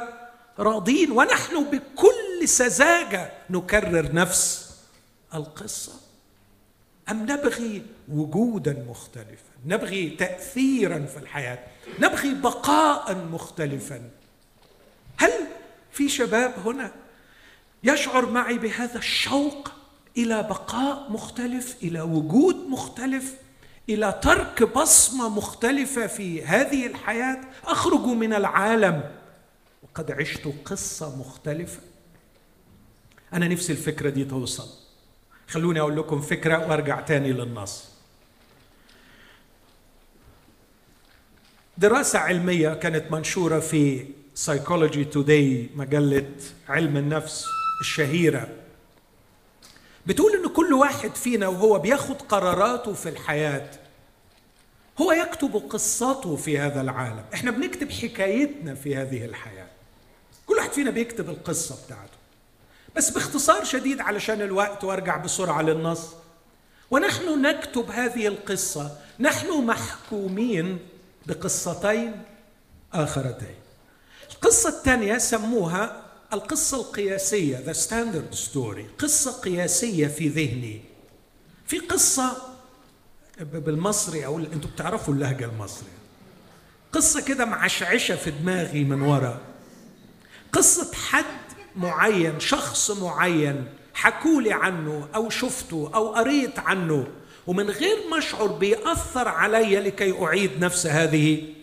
[0.59, 1.11] راضين.
[1.13, 4.75] ونحن بكل سذاجة نكرر نفس
[5.35, 5.93] القصة.
[7.11, 11.59] أم نبغي وجودا مختلفا؟ نبغي تأثيرا في الحياة.
[12.01, 14.11] نبغي بقاء مختلفا.
[15.17, 15.33] هل
[15.93, 16.93] في شباب هنا
[17.85, 19.73] يشعر معي بهذا الشوق
[20.17, 23.35] إلى بقاء مختلف إلى وجود مختلف
[23.89, 29.11] إلى ترك بصمة مختلفة في هذه الحياة؟ أخرج من العالم.
[29.83, 31.81] وقد عشت قصة مختلفة.
[33.33, 34.69] أنا نفسي الفكرة دي توصل.
[35.49, 37.94] خلوني أقول لكم فكرة وأرجع تاني للنص.
[41.79, 46.31] دراسة علمية كانت منشورة في سايكولوجي توداي مجلة
[46.69, 47.47] علم النفس
[47.81, 48.49] الشهيرة.
[50.07, 53.71] بتقول إن كل واحد فينا وهو بياخد قراراته في الحياة
[55.01, 57.25] هو يكتب قصته في هذا العالم.
[57.35, 59.67] إحنا بنكتب حكايتنا في هذه الحياة.
[60.47, 62.19] كل واحد فينا بيكتب القصة بتاعته.
[62.97, 66.09] بس باختصار شديد علشان الوقت وأرجع بسرعة للنص.
[66.91, 70.79] ونحن نكتب هذه القصة نحن محكومين
[71.27, 72.23] بقصتين
[72.93, 73.57] آخرتين.
[74.35, 80.81] القصة الثانية سموها القصة القياسية the standard story قصة قياسية في ذهني.
[81.67, 82.37] في قصة
[83.41, 85.99] بالمصري أو أنتم بتعرفوا اللهجة المصرية.
[86.93, 89.41] قصة كده معشعشة في دماغي من ورا.
[90.53, 91.25] قصة حد
[91.77, 97.07] معين شخص معين حكولي عنه أو شفته أو قريت عنه.
[97.47, 101.55] ومن غير ما أشعر بيأثر علي لكي أعيد نفس هذه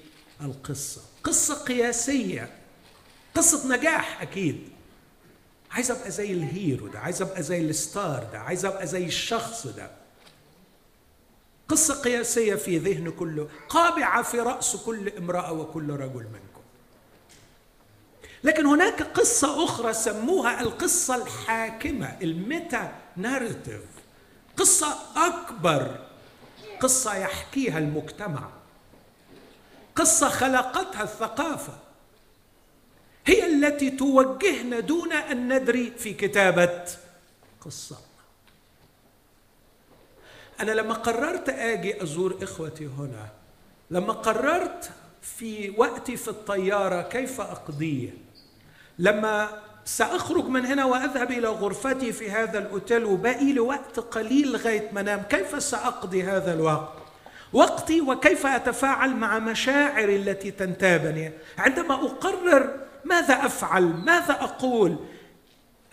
[0.41, 1.01] القصة.
[1.23, 2.49] قصة قياسية.
[3.35, 4.69] قصة نجاح أكيد.
[5.71, 9.91] عايز أبقى زي الهيرو ده عايز أبقى زي الستار ده عايز أبقى زي الشخص ده.
[11.69, 16.61] قصة قياسية في ذهن كله قابعة في رأس كل امرأة وكل رجل منكم.
[18.43, 23.81] لكن هناك قصة أخرى سموها القصة الحاكمة الميتا ناريتيف
[24.61, 25.99] قصة أكبر.
[26.79, 28.49] قصة يحكيها المجتمع.
[29.95, 31.73] قصة خلقتها الثقافة.
[33.25, 36.85] هي التي توجهنا دون أن ندري في كتابة
[37.61, 37.97] قصة.
[40.59, 43.29] أنا لما قررت آجي أزور إخوتي هنا
[43.91, 48.09] لما قررت في وقتي في الطيارة كيف أقضيه
[48.99, 54.89] لما سأخرج من هنا وأذهب إلى غرفتي في هذا الأوتيل وباقي لي وقت قليل لغاية
[54.93, 55.23] ما أنام.
[55.29, 56.93] كيف سأقضي هذا الوقت؟
[57.53, 64.95] وقتي وكيف أتفاعل مع مشاعري التي تنتابني؟ عندما أقرر ماذا أفعل ماذا أقول؟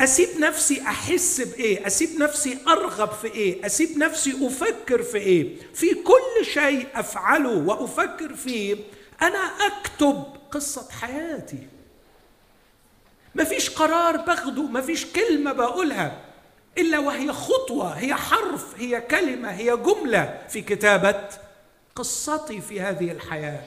[0.00, 5.94] أسيب نفسي أحس بإيه؟ أسيب نفسي أرغب في إيه؟ أسيب نفسي أفكر في إيه؟ في
[5.94, 8.76] كل شيء أفعله وأفكر فيه
[9.22, 11.77] أنا أكتب قصة حياتي.
[13.34, 16.20] مفيش قرار باخده مفيش كلمة بقولها
[16.78, 21.28] إلا وهي خطوة هي حرف هي كلمة هي جملة في كتابة
[21.96, 23.60] قصتي في هذه الحياة.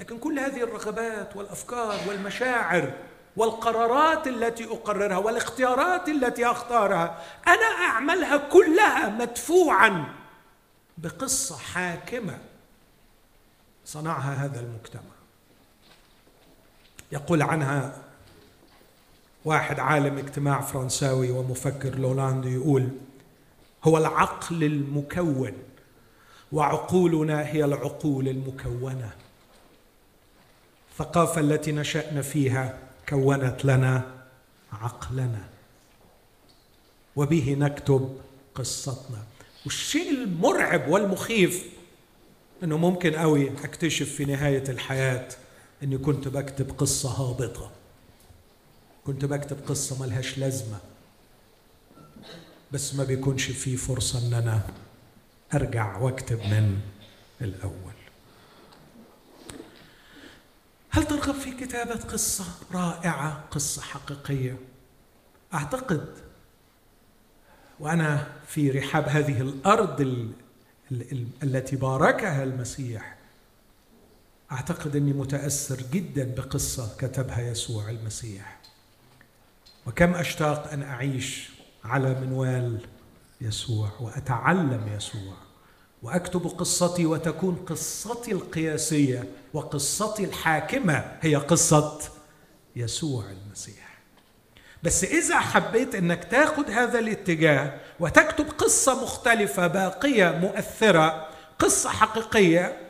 [0.00, 2.92] لكن كل هذه الرغبات والأفكار والمشاعر
[3.36, 10.14] والقرارات التي أقررها والاختيارات التي أختارها أنا أعملها كلها مدفوعا
[10.98, 12.38] بقصة حاكمة
[13.84, 15.16] صنعها هذا المجتمع.
[17.12, 17.92] يقول عنها
[19.46, 22.88] واحد عالم اجتماع فرنساوي ومفكر لولاندي يقول
[23.84, 25.52] هو العقل المكون
[26.52, 29.10] وعقولنا هي العقول المكونة.
[30.90, 32.78] الثقافة التي نشأنا فيها
[33.08, 34.14] كونت لنا
[34.72, 35.48] عقلنا.
[37.16, 38.18] وبه نكتب
[38.54, 39.18] قصتنا.
[39.64, 41.64] والشيء المرعب والمخيف
[42.62, 45.28] إنه ممكن قوي أكتشف في نهاية الحياة
[45.82, 47.75] إني كنت بكتب قصة هابطة.
[49.06, 50.78] كنت بكتب قصة ملهاش لازمة
[52.72, 54.60] بس ما بيكونش في فرصة إن أنا
[55.54, 56.80] أرجع وأكتب من
[57.40, 57.92] الأول.
[60.90, 64.58] هل ترغب في كتابة قصة رائعة قصة حقيقية؟
[65.54, 66.06] أعتقد.
[67.80, 70.32] وأنا في رحاب هذه الأرض ال
[70.92, 73.16] ال التي باركها المسيح.
[74.52, 78.65] أعتقد إني متأثر جدا بقصة كتبها يسوع المسيح.
[79.86, 81.50] وكم أشتاق أن أعيش
[81.84, 82.80] على منوال
[83.40, 85.34] يسوع وأتعلم يسوع
[86.02, 91.98] وأكتب قصتي وتكون قصتي القياسية وقصتي الحاكمة هي قصة
[92.76, 93.98] يسوع المسيح.
[94.82, 102.80] بس إذا حبيت إنك تاخذ هذا الاتجاه وتكتب قصة مختلفة باقية مؤثرة قصة حقيقية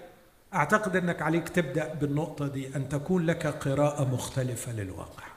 [0.55, 5.36] أعتقد إنك عليك تبدأ بالنقطة دي أن تكون لك قراءة مختلفة للواقع.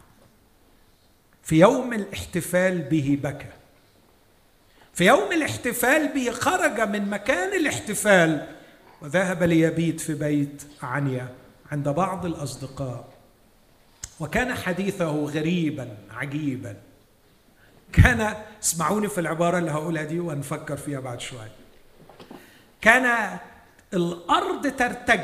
[1.49, 3.49] في يوم الاحتفال به بكى.
[4.93, 8.47] في يوم الاحتفال به خرج من مكان الاحتفال
[9.01, 11.27] وذهب ليبيت في بيت عنيا
[11.71, 13.07] عند بعض الأصدقاء.
[14.19, 16.75] وكان حديثه غريبا عجيبا.
[17.93, 21.51] كان اسمعوني في العبارة اللي هقولها دي ونفكر فيها بعد شوية.
[22.81, 23.37] كان
[23.93, 25.21] الأرض ترتج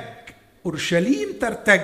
[0.66, 1.82] أورشليم ترتج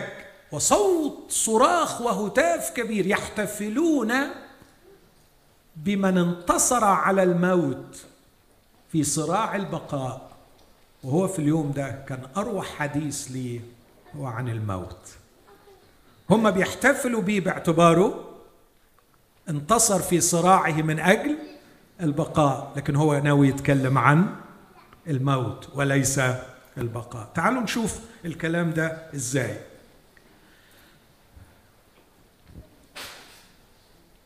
[0.51, 4.13] وصوت صراخ وهتاف كبير يحتفلون
[5.75, 8.05] بمن انتصر على الموت
[8.91, 10.31] في صراع البقاء.
[11.03, 13.61] وهو في اليوم ده كان أروع حديث لي
[14.17, 14.97] هو عن الموت.
[16.29, 18.29] هم بيحتفلوا بيه باعتباره
[19.49, 21.37] انتصر في صراعه من أجل
[22.01, 24.35] البقاء لكن هو ناوي يتكلم عن
[25.07, 26.21] الموت وليس
[26.77, 27.29] البقاء.
[27.35, 29.57] تعالوا نشوف الكلام ده إزاي.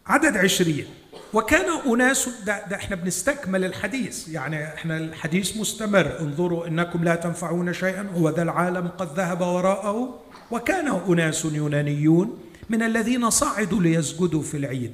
[0.08, 0.86] عدد عشرين.
[1.34, 4.30] وكان أناس ده, ده إحنا بنستكمل الحديث.
[4.30, 6.20] يعني إحنا الحديث مستمر.
[6.20, 10.20] انظروا إنكم لا تنفعون شيئا هو ذا العالم قد ذهب وراءه.
[10.52, 12.39] وكان أناس يونانيون
[12.70, 14.94] من الذين صعدوا ليسجدوا في العيد.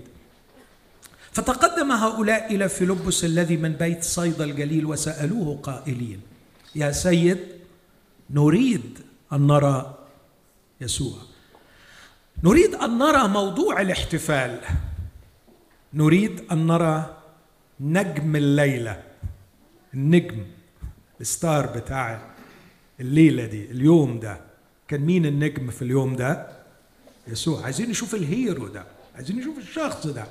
[1.32, 6.22] فتقدم هؤلاء إلى فيلبس الذي من بيت صيدا الجليل وسألوه قائلين
[6.76, 7.38] يا سيد
[8.30, 9.00] نريد
[9.34, 9.98] أن نرى
[10.82, 11.18] يسوع.
[12.44, 14.60] نريد أن نرى موضوع الاحتفال.
[15.94, 17.18] نريد أن نرى
[17.80, 19.04] نجم الليلة
[19.94, 20.46] النجم
[21.22, 22.22] ال star بتاع
[23.00, 24.38] الليلة دي اليوم ده.
[24.88, 26.48] كان مين النجم في اليوم ده؟
[27.28, 27.64] يسوع.
[27.64, 28.84] عايزين نشوف ال hero ده
[29.16, 30.26] عايزين نشوف الشخص ده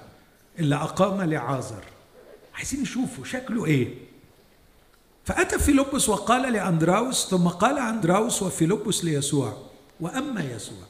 [0.59, 1.85] اللي أقام لعازر.
[2.55, 3.95] عايزين نشوفه شكله إيه؟
[5.25, 9.57] فأتى فيلبس وقال لأندراوس ثم قال أندراوس وفيلبس ليسوع
[10.01, 10.85] وأما يسوع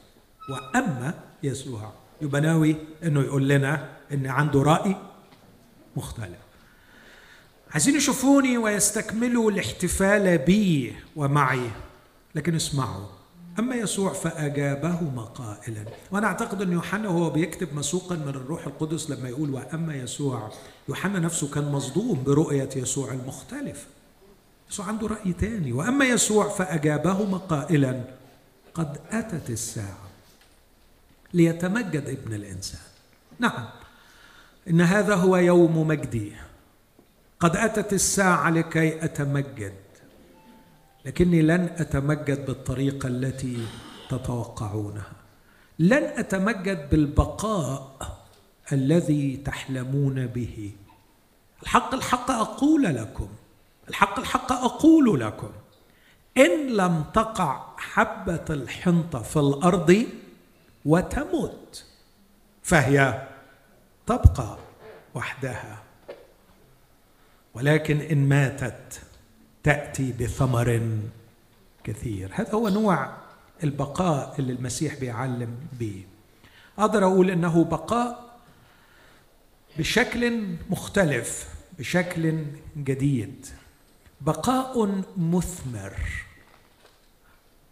[0.49, 1.93] وأما يسوع.
[2.21, 4.95] يبقى ناوي إنه يقول لنا إن عنده رأي
[5.95, 6.37] مختلف.
[7.71, 11.69] عايزين يشوفوني ويستكملوا الاحتفال بي ومعي
[12.35, 13.07] لكن اسمعوا.
[13.59, 15.85] أما يسوع فأجابهما قائلا.
[16.11, 20.51] وأنا أعتقد إن يوحنا وهو بيكتب مسوقا من الروح القدس لما يقول وأما يسوع
[20.89, 23.85] يوحنا نفسه كان مصدوم برؤية يسوع المختلفه
[24.71, 25.71] يسوع عنده رأي تاني.
[25.71, 28.03] وأما يسوع فأجابهما قائلا
[28.73, 30.09] قد أتت الساعة
[31.33, 32.81] ليتمجد ابن الإنسان.
[33.39, 33.80] نعم.
[34.67, 36.33] إن هذا هو يوم مجدي.
[37.39, 39.73] قد أتت الساعة لكي أتمجد
[41.05, 43.65] لكني لن أتمجد بالطريقة التي
[44.09, 45.11] تتوقعونها.
[45.79, 47.97] لن أتمجد بالبقاء
[48.71, 50.71] الذي تحلمون به.
[51.63, 53.27] الحق الحق أقول لكم
[53.89, 55.51] الحق الحق أقول لكم.
[56.37, 60.05] إن لم تقع حبة الحنطه في الأرض
[60.85, 61.85] وتمت
[62.63, 63.27] فهي
[64.11, 64.57] تبقى
[65.15, 65.83] وحدها.
[67.53, 69.01] ولكن إن ماتت
[69.63, 70.99] تأتي بثمر
[71.83, 72.31] كثير.
[72.33, 73.17] هذا هو نوع
[73.63, 76.05] البقاء اللي المسيح بيعلم به.
[76.79, 78.39] أقدر أقول إنه بقاء
[79.77, 81.49] بشكل مختلف
[81.79, 82.45] بشكل
[82.77, 83.45] جديد.
[84.21, 85.93] بقاء مثمر.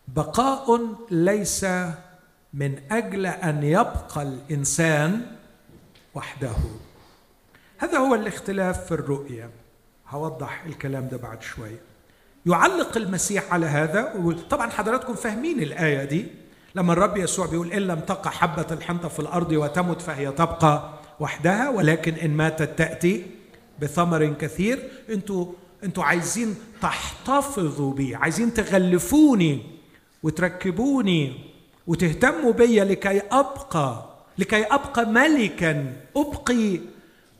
[0.08, 1.66] بقاء ليس
[2.54, 5.39] من أجل أن يبقى الإنسان
[6.16, 6.52] وحده.
[7.78, 9.50] هذا هو الاختلاف في الرؤية.
[10.10, 11.82] هوضح الكلام ده بعد شوية
[12.46, 16.26] يعلق المسيح على هذا طبعا حضراتكم فاهمين الآية دي.
[16.76, 21.70] لما الرب يسوع بيقول إن لم تقع حبة الحنطة في الأرض وتمت فهي تبقى وحدها
[21.70, 23.26] ولكن إن ماتت تأتي
[23.82, 24.92] بثمر كثير.
[25.10, 25.46] أنتوا
[25.84, 29.62] أنتوا عايزين تحتفظوا بي عايزين تغلفوني
[30.24, 31.50] وتركبوني
[31.88, 34.09] وتهتموا بي لكي أبقى
[34.40, 35.96] لكي أبقى ملكا.
[36.18, 36.80] أبقي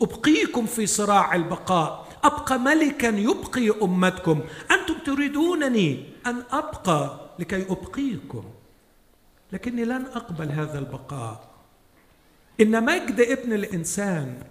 [0.02, 2.08] أبقيكم في صراع البقاء.
[2.24, 4.42] أبقى ملكا يبقي أمتكم.
[4.72, 8.44] أنتم تريدونني أن أبقى لكي أبقيكم.
[9.52, 11.50] لكني لن أقبل هذا البقاء.
[12.62, 14.44] إن مجد ابن الإنسان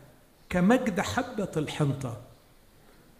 [0.51, 2.21] كمجد حبة الحنطة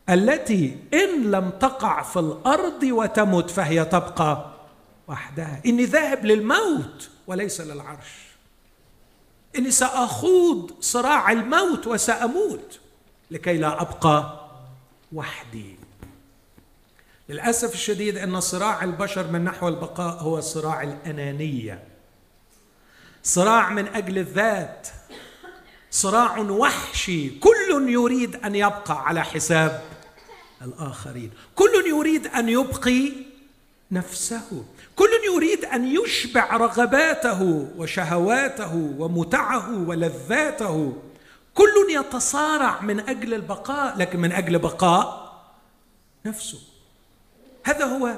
[0.09, 4.51] التي إن لم تقع في الأرض وتمت فهي تبقى
[5.09, 5.61] وحدها.
[5.67, 8.28] إني ذاهب للموت وليس للعرش.
[9.57, 12.79] إني سأخوض صراع الموت وسأموت
[13.31, 14.49] لكي لا أبقى
[15.13, 15.77] وحدي.
[17.29, 21.85] للأسف الشديد إن صراع البشر من نحو البقاء هو صراع الأنانية.
[23.23, 24.89] صراع من أجل الذات.
[25.91, 27.31] صراع وحشي.
[27.31, 29.83] كل يريد أن يبقى على حساب
[30.63, 31.31] الآخرين.
[31.55, 33.13] كل يريد أن يبقي
[33.91, 34.65] نفسه.
[34.99, 40.97] كل يريد أن يشبع رغباته وشهواته ومتعه ولذاته.
[41.55, 45.29] كل يتصارع من أجل البقاء لكن من أجل بقاء
[46.27, 46.59] نفسه.
[47.65, 48.15] هذا هو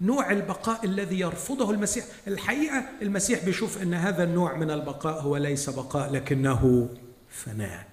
[0.00, 2.04] نوع البقاء الذي يرفضه المسيح.
[2.28, 6.88] الحقيقة المسيح بيشوف أن هذا النوع من البقاء هو ليس بقاء لكنه
[7.30, 7.86] فناء.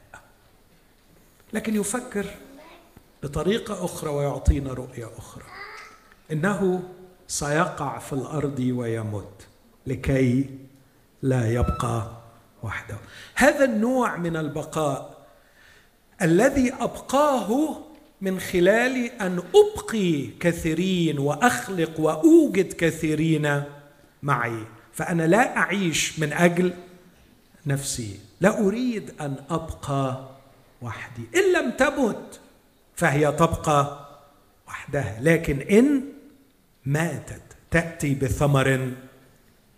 [1.54, 2.26] لكن يفكر
[3.24, 5.44] بطريقة أخرى ويعطينا رؤية أخرى.
[6.32, 6.84] إنه
[7.30, 9.48] سيقع في الأرض ويمت
[9.88, 10.50] لكي
[11.22, 12.12] لا يبقى
[12.64, 12.98] وحده.
[13.36, 15.28] هذا النوع من البقاء
[16.22, 17.82] الذي أبقاه
[18.22, 23.64] من خلال أن أبقي كثيرين وأخلق وأوجد كثيرين
[24.24, 24.64] معي.
[24.94, 26.74] فأنا لا أعيش من أجل
[27.66, 28.20] نفسي.
[28.42, 30.30] لا أريد أن أبقى
[30.82, 31.24] وحدي.
[31.36, 32.40] إن لم تمت
[32.96, 34.08] فهي تبقى
[34.68, 35.20] وحدها.
[35.22, 36.19] لكن إن
[36.86, 38.94] ماتت تأتي بثمر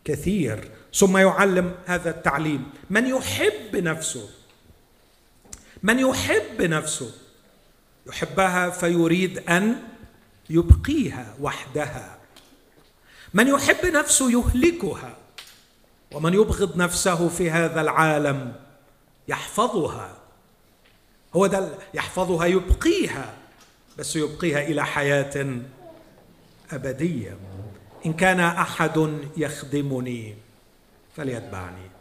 [0.05, 0.71] كثير.
[0.93, 2.69] ثم يعلم هذا التعليم.
[2.89, 4.29] من يحب نفسه؟
[5.83, 7.11] من يحب نفسه؟
[8.07, 9.75] يحبها فيريد أن
[10.49, 12.17] يبقيها وحدها.
[13.33, 15.17] من يحب نفسه يهلكها.
[16.11, 18.55] ومن يبغض نفسه في هذا العالم
[19.27, 20.17] يحفظها.
[21.35, 23.33] هو ده يحفظها يبقيها.
[23.97, 25.61] بس يبقيها إلى حياة
[26.71, 27.37] أبدية.
[28.05, 30.35] إن كان أحد يخدمني
[31.15, 31.91] فليتبعني.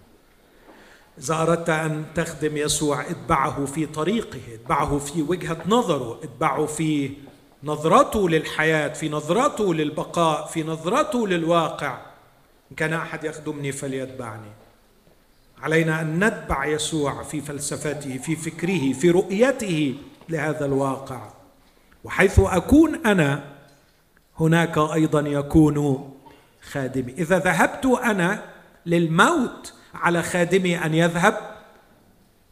[1.18, 7.10] إذا أردت أن تخدم يسوع اتبعه في طريقه اتبعه في وجهة نظره اتبعه في
[7.64, 11.98] نظرته للحياة في نظرته للبقاء في نظرته للواقع.
[12.70, 14.50] إن كان أحد يخدمني فليتبعني.
[15.62, 19.94] علينا أن نتبع يسوع في فلسفته في فكره في رؤيته
[20.28, 21.30] لهذا الواقع.
[22.04, 23.44] وحيث أكون أنا
[24.40, 26.10] هناك أيضا يكون
[26.72, 27.12] خادمي.
[27.18, 28.42] إذا ذهبت أنا
[28.86, 31.36] للموت على خادمي أن يذهب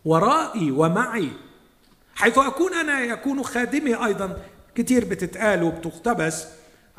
[0.04, 1.28] ورائي ومعي
[2.14, 4.36] حيث أكون أنا يكون خادمي أيضا
[4.74, 6.46] كثير بتتقال وبتقتبس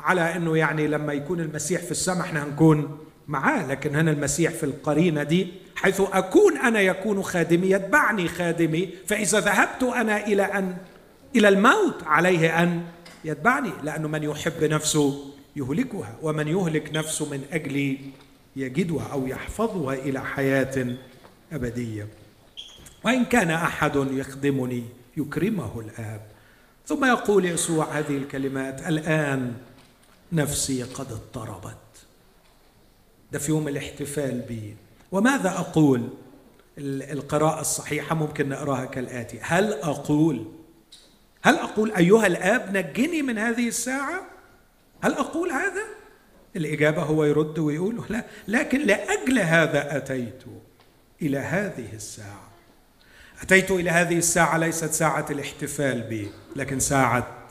[0.00, 4.64] على إنه يعني لما يكون المسيح في السماء إحنا هنكون معاه لكن هنا المسيح في
[4.64, 10.76] القرينة دي حيث أكون أنا يكون خادمي يتبعني خادمي فإذا ذهبت أنا إلى أن
[11.36, 12.82] إلى الموت عليه أن
[13.24, 15.24] يتبعني لأنه من يحب نفسه
[15.56, 17.98] يهلكها ومن يهلك نفسه من اجلي
[18.56, 20.96] يجدها أو يحفظها إلى حياة
[21.52, 22.08] أبدية.
[23.04, 24.84] وإن كان أحد يخدمني
[25.16, 26.22] يكرمه الآب.
[26.86, 29.54] ثم يقول يسوع هذه الكلمات الآن
[30.32, 31.76] نفسي قد اضطربت.
[33.32, 34.76] ده في يوم الاحتفال بي.
[35.12, 36.08] وماذا أقول؟
[36.78, 39.38] القراءة الصحيحة ممكن نقراها كالآتي.
[39.42, 40.44] هل أقول
[41.42, 44.22] هل أقول أيها الآب نجني من هذه الساعة؟
[45.02, 45.84] هل أقول هذا؟
[46.56, 50.42] الإجابة هو يرد ويقول لا لكن لأجل هذا أتيت
[51.22, 52.50] إلى هذه الساعة.
[53.42, 57.48] أتيت إلى هذه الساعة ليست ساعة الاحتفال بي لكن ساعة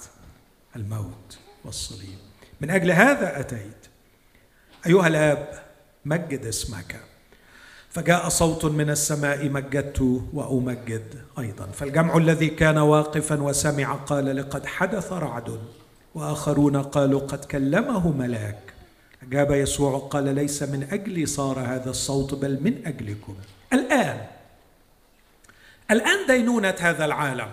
[0.75, 2.17] الموت والصليب.
[2.61, 3.87] من أجل هذا أتيت.
[4.85, 5.63] أيها الآب
[6.05, 7.08] مجد اسمك.
[7.89, 10.01] فجاء صوت من السماء مجدت
[10.33, 11.65] وأمجد أيضا.
[11.65, 15.59] فالجمع الذي كان واقفا وسمع قال لقد حدث رعد
[16.15, 18.73] وآخرون قالوا قد كلمه ملاك.
[19.23, 23.35] أجاب يسوع قال ليس من أجلي صار هذا الصوت بل من أجلكم.
[23.73, 24.25] الآن
[25.91, 27.49] الآن دينونة هذا العالم.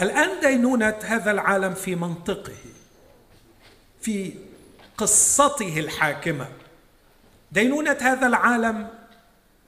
[0.00, 2.52] الآن دينونة هذا العالم في منطقه
[4.00, 4.32] في
[4.96, 6.48] قصته الحاكمة.
[7.52, 8.88] دينونة هذا العالم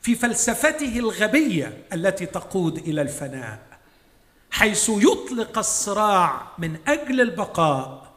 [0.02, 3.58] في فلسفته الغبية التي تقود إلى الفناء
[4.50, 8.10] حيث يطلق الصراع من أجل البقاء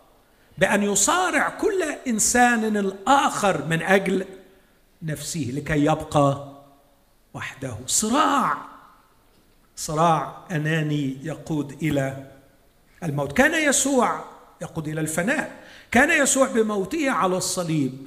[0.57, 4.25] بأن يصارع كل إنسان الآخر من أجل
[5.01, 6.53] نفسه لكي يبقى
[7.33, 7.77] وحده.
[7.87, 8.57] صراع
[9.75, 12.31] صراع أناني يقود إلى
[13.03, 13.31] الموت.
[13.37, 14.25] كان يسوع
[14.61, 15.63] يقود إلى الفناء.
[15.91, 18.05] كان يسوع بموته على الصليب.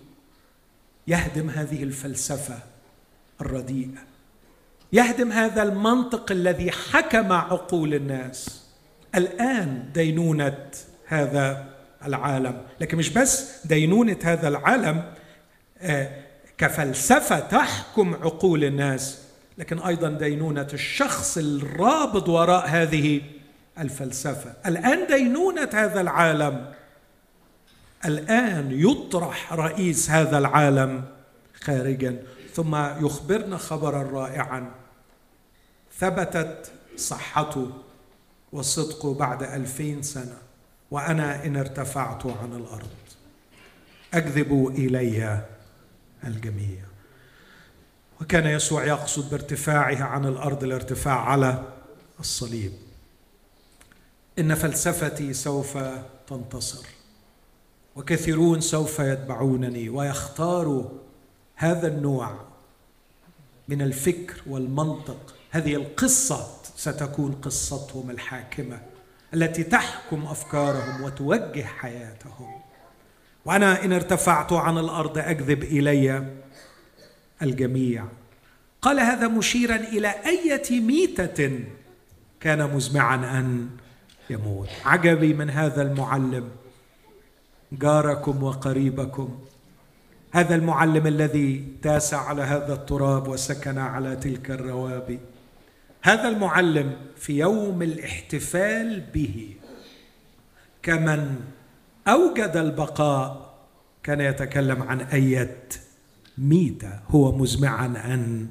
[1.07, 2.59] يهدم هذه الفلسفة
[3.40, 3.98] الرديئة.
[4.92, 8.66] يهدم هذا المنطق الذي حكم عقول الناس.
[9.14, 10.70] الآن دينونة
[11.07, 11.66] هذا
[12.04, 12.62] العالم.
[12.80, 15.12] لكن مش بس دينونة هذا العالم
[15.78, 16.11] آه،
[16.59, 19.22] كفلسفة تحكم عقول الناس.
[19.59, 23.20] لكن أيضا دينونة الشخص الرابط وراء هذه
[23.78, 24.52] الفلسفة.
[24.66, 26.72] الآن دينونة هذا العالم
[28.05, 31.05] الآن يطرح رئيس هذا العالم
[31.61, 32.22] خارجا
[32.55, 34.70] ثم يخبرنا خبرا رائعا.
[35.99, 37.70] ثبتت صحته
[38.53, 40.38] وصدقه بعد ألفين سنة
[40.90, 42.97] وأنا إن ارتفعت عن الأرض.
[44.14, 45.44] أكذب إلي
[46.24, 46.82] الجميع.
[48.20, 51.62] وكان يسوع يقصد بارتفاعه عن الأرض الارتفاع على
[52.20, 52.72] الصليب.
[54.38, 55.78] إن فلسفتي سوف
[56.26, 56.95] تنتصر.
[57.97, 60.84] وكثيرون سوف يتبعونني ويختاروا
[61.55, 62.30] هذا النوع
[63.68, 65.34] من الفكر والمنطق.
[65.51, 68.80] هذه القصة ستكون قصتهم الحاكمة
[69.34, 72.61] التي تحكم أفكارهم وتوجه حياتهم.
[73.44, 76.34] وأنا إن ارتفعت عن الأرض أكذب إلي
[77.42, 78.05] الجميع.
[78.82, 81.61] قال هذا مشيرا إلى أية ميتة
[82.40, 83.68] كان مزمعا أن
[84.30, 84.68] يموت.
[84.84, 86.49] عجبي من هذا المعلم.
[87.78, 89.38] جاركم وقريبكم.
[90.32, 95.18] هذا المعلم الذي تاسع على هذا التراب وسكن على تلك الروابي
[96.02, 99.54] هذا المعلم في يوم الاحتفال به.
[100.82, 101.36] كمن
[102.08, 103.54] أوجد البقاء
[104.02, 105.58] كان يتكلم عن إيه
[106.38, 108.48] ميتة هو مزمعا أن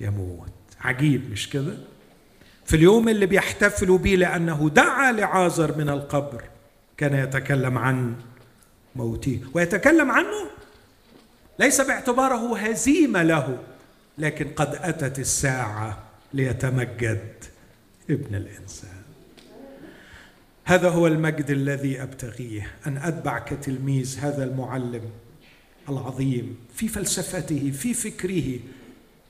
[0.00, 0.48] يموت.
[0.80, 1.74] عجيب مش كده؟
[2.64, 6.44] في اليوم اللي بيحتفلوا به لأنه دعا لعازر من القبر
[6.96, 8.14] كان يتكلم عن
[8.98, 10.50] موته ويتكلم عنه
[11.58, 13.58] ليس باعتباره هزيمة له
[14.18, 15.98] لكن قد أتت الساعة
[16.34, 17.34] ليتمجد
[18.10, 18.98] ابن الإنسان.
[20.64, 25.02] هذا هو المجد الذي أبتغيه أن أتبع كتلميذ هذا المعلم
[25.88, 28.58] العظيم في فلسفته في فكره.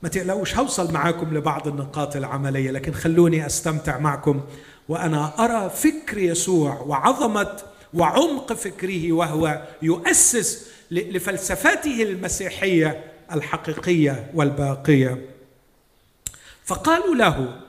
[0.03, 4.41] ما تقلقوش هوصل معاكم لبعض النقاط العملية لكن خلوني أستمتع معكم
[4.89, 7.57] وأنا أرى فكر يسوع وعظمة
[7.93, 15.25] وعمق فكره وهو يؤسس لفلسفته المسيحية الحقيقية والباقية.
[16.65, 17.61] فقالوا له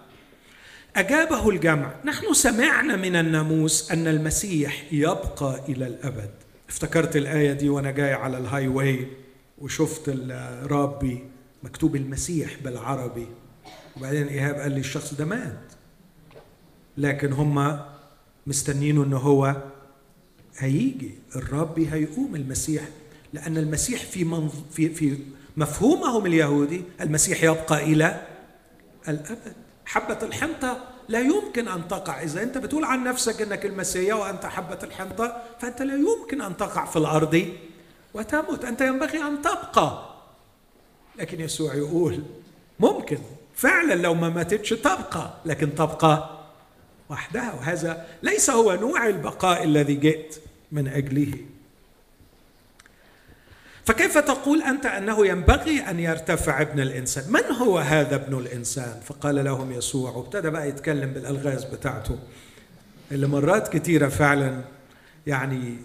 [0.96, 6.30] أجابه الجمع نحن سمعنا من الناموس أن المسيح يبقى إلى الأبد.
[6.68, 9.08] افتكرت الآية دي وأنا جاي على ال highway
[9.58, 11.24] وشفت ال rabbi
[11.62, 13.26] مكتوب المسيح بالعربي.
[13.96, 15.60] وبعدين إيهاب قال لي الشخص ده مات.
[16.96, 17.80] لكن هم
[18.46, 19.56] مستنينه ان هو
[20.60, 22.82] هيجي الرب هيقوم المسيح
[23.32, 24.52] لأن المسيح في منظ...
[24.72, 25.18] في في
[25.56, 28.26] مفهومهم اليهودي المسيح يبقى إلى
[29.08, 29.52] الأبد.
[29.86, 32.22] حبة الحنطة لا يمكن أن تقع.
[32.22, 36.84] إذا أنت بتقول عن نفسك أنك المسيح وأنت حبة الحنطة فأنت لا يمكن أن تقع
[36.84, 37.48] في الأرض
[38.14, 38.64] وتموت.
[38.64, 40.10] أنت ينبغي أن تبقى.
[41.18, 42.22] لكن يسوع يقول
[42.80, 43.18] ممكن.
[43.54, 46.38] فعلا لو ما ماتتش تبقى لكن تبقى
[47.10, 47.54] وحدها.
[47.54, 50.36] وهذا ليس هو نوع البقاء الذي جئت.
[50.72, 51.32] من أجله.
[53.84, 59.44] فكيف تقول أنت أنه ينبغي أن يرتفع ابن الإنسان؟ من هو هذا ابن الإنسان؟ فقال
[59.44, 60.10] لهم يسوع.
[60.10, 62.18] وابتدى بقى يتكلم بالألغاز بتاعته.
[63.12, 64.60] اللي مرات كثيره فعلا
[65.26, 65.76] يعني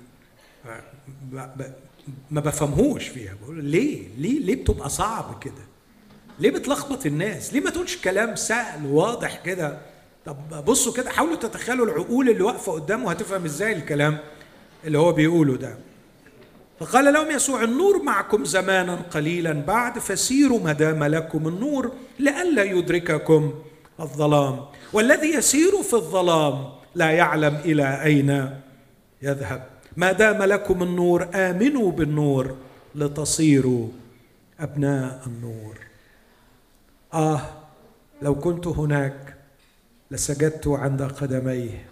[2.32, 3.34] ما بفهمهوش فيها.
[3.44, 5.66] بقول ليه؟ ليه؟ ليه بتبقى صعب كده؟
[6.40, 9.78] ليه بتلخبط الناس؟ ليه ما تقولش كلام سهل واضح كده؟
[10.26, 14.18] طب بصوا كده حاولوا تتخيلوا العقول اللي واقفة قدامه هتفهم إزاي الكلام؟
[14.86, 15.78] اللي هو بيقوله ده.
[16.80, 23.54] فقال لهم يسوع النور معكم زمانا قليلا بعد فسيروا ما دام لكم النور لئلا يدرككم
[24.00, 24.60] الظلام.
[24.94, 26.66] والذي يسير في الظلام
[26.96, 28.50] لا يعلم إلى أين
[29.22, 29.68] يذهب.
[29.98, 32.56] ما دام لكم النور آمنوا بالنور
[32.96, 33.88] لتصيروا
[34.60, 35.78] أبناء النور.
[37.14, 37.42] آه
[38.22, 39.36] لو كنت هناك
[40.12, 41.86] لسجدت عند قدميه.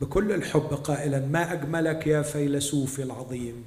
[0.00, 3.64] بكل الحب قائلا ما أجملك يا فيلسوفي العظيم؟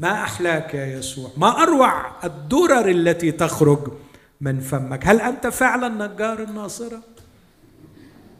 [0.00, 3.92] ما أحلاك يا يسوع؟ ما أروع الدرر التي تخرج
[4.40, 7.02] من فمك؟ هل أنت فعلا نجار الناصرة؟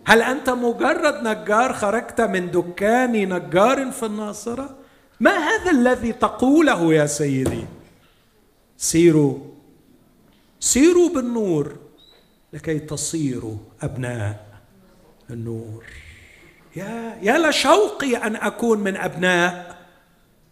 [0.05, 4.77] هل أنت مجرد نجار خرجت من دكان نجار في الناصرة؟
[5.21, 7.65] ما هذا الذي تقوله يا سيدي؟
[8.77, 9.39] سيروا
[10.61, 11.77] سيروا بالنور
[12.53, 14.47] لكي تصيروا أبناء
[15.31, 15.85] النور.
[16.77, 19.77] يا يا لشوقي أن أكون من أبناء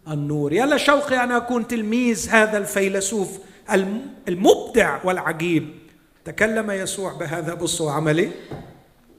[0.07, 0.53] النور.
[0.53, 3.39] يا لشوقي أن أكون تلميذ هذا الفيلسوف
[4.27, 5.79] المبدع والعجيب.
[6.25, 8.31] تكلم يسوع بهذا بصوا عملي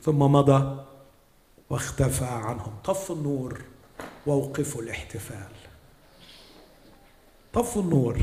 [0.03, 0.84] ثم مضى
[1.70, 2.72] واختفى عنهم.
[2.84, 3.61] طفوا النور
[4.26, 5.48] واوقفوا الاحتفال.
[7.53, 8.18] طفوا النور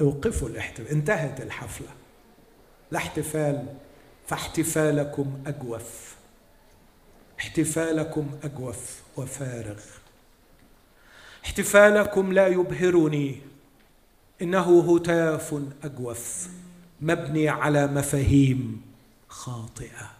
[0.00, 0.88] اوقفوا الاحتفال.
[0.88, 1.88] انتهت الحفلة.
[2.90, 3.66] لا احتفال
[4.26, 6.15] فاحتفالكم أجوف.
[7.40, 9.80] احتفالكم اجوف وفارغ.
[11.44, 13.40] احتفالكم لا يبهرني.
[14.42, 16.48] إنه هتاف اجوف
[17.00, 18.82] مبني على مفاهيم
[19.28, 20.10] خاطئة.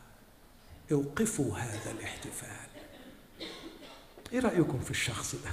[0.93, 2.67] اوقفوا هذا الاحتفال.
[4.33, 5.51] إيه رأيكم في الشخص ده؟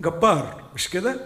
[0.00, 1.20] جبار مش كده؟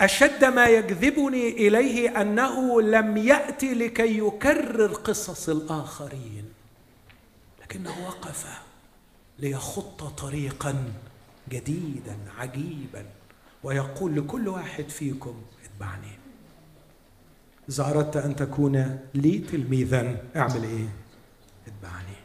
[0.00, 6.53] أشد ما يجذبني إليه أنه لم يأتي لكي يكرر قصص الآخرين.
[7.74, 8.46] لكنه وقف
[9.38, 10.92] ليخط طريقا
[11.48, 13.06] جديدا عجيبا
[13.62, 16.12] ويقول لكل واحد فيكم اتبعني.
[17.68, 20.88] اذا اردت أن تكون لي تلميذا أعمل إيه؟
[21.66, 22.16] اتبعني.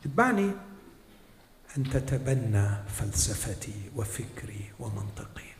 [0.00, 0.50] اتبعني
[1.76, 5.52] أن تتبنى فلسفتي وفكري ومنطقي.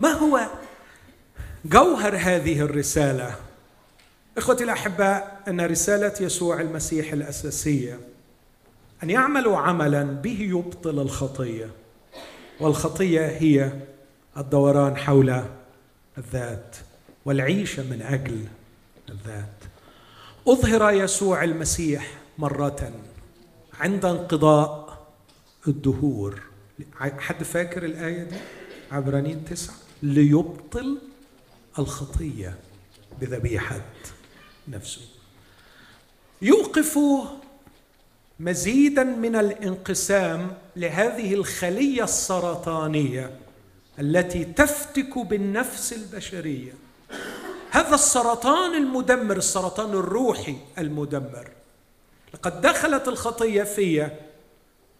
[0.00, 0.48] ما هو
[1.64, 3.49] جوهر هذه الرسالة؟
[4.38, 8.00] إخوتي الاحباء أن رسالة يسوع المسيح الأساسية
[9.02, 11.70] أن يعملوا عملا به يبطل الخطية
[12.60, 13.72] والخطية هي
[14.36, 15.42] الدوران حول
[16.18, 16.76] الذات
[17.24, 18.44] والعيشه من أجل
[19.08, 19.64] الذات.
[20.48, 22.92] أظهر يسوع المسيح مرة
[23.80, 25.06] عند انقضاء
[25.68, 26.42] الدهور.
[26.98, 28.36] حد فاكر الآية دي؟
[28.92, 29.74] عبرانيين تسعة.
[30.02, 30.98] ليبطل
[31.78, 32.54] الخطية
[33.20, 33.80] بذبيحة.
[34.68, 35.00] نفسه.
[36.42, 36.98] يوقف
[38.40, 43.38] مزيدا من الانقسام لهذه الخلية السرطانية
[43.98, 46.72] التي تفتك بالنفس البشرية.
[47.70, 51.50] هذا السرطان المدمر السرطان الروحي المدمر.
[52.34, 54.10] لقد دخلت الخطية في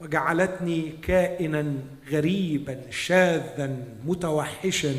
[0.01, 1.75] وجعلتني كائنا
[2.11, 4.95] غريبا شاذا متوحشا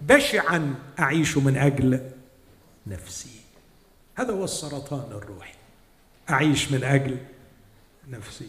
[0.00, 2.10] بشعا أعيش من أجل
[2.86, 3.33] نفسي.
[4.14, 5.54] هذا هو السرطان الروحي.
[6.30, 7.18] أعيش من أجل
[8.08, 8.46] نفسي.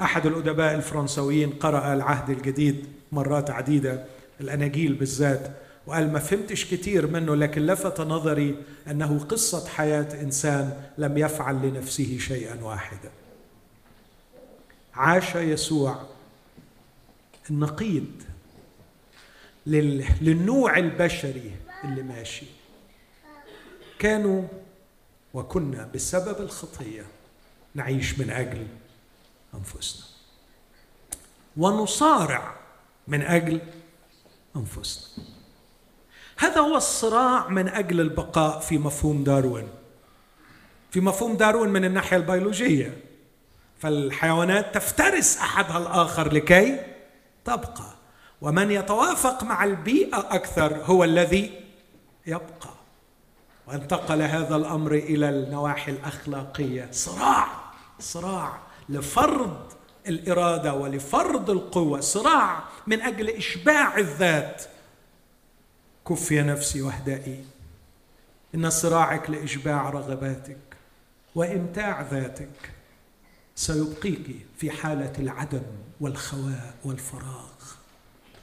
[0.00, 4.04] أحد الأدباء الفرنسويين قرأ العهد الجديد مرات عديدة
[4.40, 5.50] الأناجيل بالذات
[5.86, 12.18] وقال ما فهمتش كتير منه لكن لفت نظري أنه قصة حياة إنسان لم يفعل لنفسه
[12.18, 13.10] شيئا واحدا.
[14.94, 16.02] عاش يسوع
[17.50, 18.06] النقيض
[19.66, 21.52] للنوع البشري
[21.84, 22.46] اللي ماشي.
[23.98, 24.42] كانوا
[25.34, 27.06] وكنا بسبب الخطية
[27.74, 28.66] نعيش من أجل
[29.54, 30.04] أنفسنا.
[31.56, 32.54] ونصارع
[33.08, 33.60] من أجل
[34.56, 35.24] أنفسنا.
[36.38, 39.68] هذا هو الصراع من أجل البقاء في مفهوم داروين.
[40.90, 43.00] في مفهوم داروين من الناحية البيولوجية.
[43.78, 46.80] فالحيوانات تفترس أحدها الآخر لكي
[47.44, 47.94] تبقى.
[48.40, 51.64] ومن يتوافق مع البيئة أكثر هو الذي
[52.26, 52.69] يبقى.
[53.70, 56.88] وانتقل هذا الأمر إلى النواحي الأخلاقية.
[56.92, 57.46] صراع
[58.00, 58.58] صراع
[58.88, 59.72] لفرض
[60.08, 64.62] الإرادة ولفرض القوة صراع من أجل إشباع الذات.
[66.08, 67.44] كفي نفسي واهدئي
[68.54, 70.76] إن صراعك لإشباع رغباتك
[71.34, 72.72] وإمتاع ذاتك
[73.54, 75.62] سيبقيك في حالة العدم
[76.00, 77.50] والخواء والفراغ.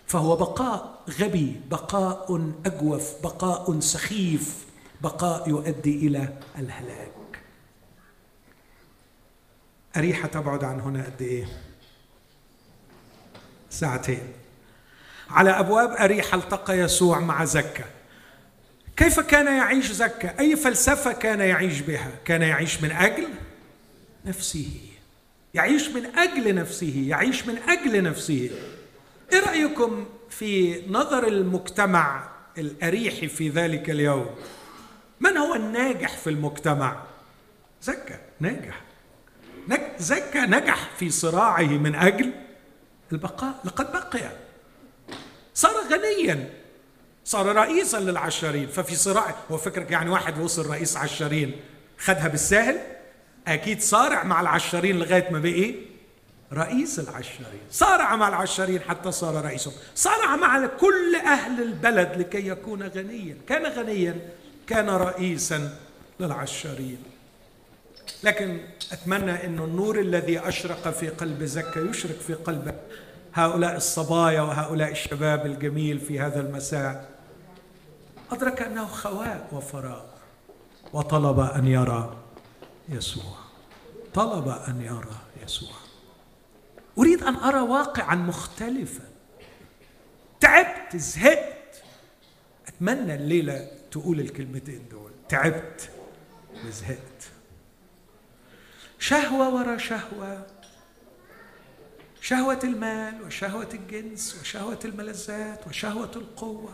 [0.07, 4.66] فهو بقاء غبي بقاء أجوف بقاء سخيف.
[5.01, 7.11] بقاء يؤدي إلى الهلاك
[9.97, 11.47] أريحة تبعد عن هنا قد إيه؟
[13.69, 14.33] ساعتين
[15.29, 17.85] على أبواب أريحة التقى يسوع مع زكا
[18.97, 23.27] كيف كان يعيش زكا؟ أي فلسفة كان يعيش بها؟ كان يعيش من أجل
[24.25, 24.79] نفسه
[25.53, 28.49] يعيش من أجل نفسه يعيش من أجل نفسه
[29.33, 34.35] إيه رأيكم في نظر المجتمع الأريحي في ذلك اليوم؟
[35.19, 37.03] من هو الناجح في المجتمع؟
[37.81, 38.81] زكى نجح
[39.99, 42.31] زكى نجح في صراعه من أجل
[43.11, 44.31] البقاء لقد بقي.
[45.53, 46.49] صار غنيا.
[47.25, 51.55] صار رئيسا للعشارين ففي صراع هو فكرك يعني واحد وصل رئيس عشارين
[51.97, 52.79] خدها بالساهل؟
[53.47, 55.75] أكيد صارع مع العشارين لغاية ما بقي
[56.53, 59.73] رئيس العشارين صارع مع العشارين حتى صار رئيسهم.
[59.95, 63.37] صارع مع كل أهل البلد لكي يكون غنيا.
[63.47, 64.15] كان غنيا
[64.67, 65.77] كان رئيسا
[66.19, 67.03] للعشارين.
[68.23, 68.59] لكن
[68.91, 72.75] أتمنى ان النور الذي أشرق في قلب زكا يشرق في قلب
[73.33, 77.09] هؤلاء الصبايا وهؤلاء الشباب الجميل في هذا المساء.
[78.31, 80.03] أدرك أنه خواء وفراغ
[80.93, 82.17] وطلب أن يرى
[82.89, 83.35] يسوع.
[84.13, 85.75] طلب أن يرى يسوع.
[86.97, 89.03] أريد أن أرى واقعا مختلفا.
[90.39, 91.83] تعبت زهقت.
[92.67, 95.11] أتمنى الليلة تقول الكلمتين دول.
[95.29, 95.89] تعبت
[96.65, 97.29] وزهقت
[98.99, 100.45] شهوة ورا شهوة.
[102.21, 106.73] شهوة المال وشهوة الجنس وشهوة الملذات وشهوة القوة.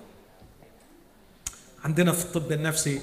[1.84, 3.02] عندنا في الطب النفسي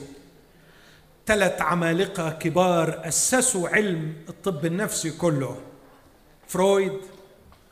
[1.27, 5.61] ثلاث عمالقة كبار أسسوا علم الطب النفسي كله.
[6.49, 7.01] فرويد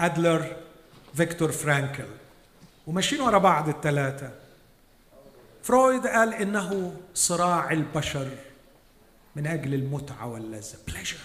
[0.01, 0.57] أدلر
[1.15, 2.05] فيكتور فرانكل.
[2.87, 4.33] وماشيين ورا بعض الثلاثه
[5.63, 8.29] فرويد قال إنه صراع البشر
[9.37, 10.77] من أجل المتعة واللذة.
[10.89, 11.17] pleasure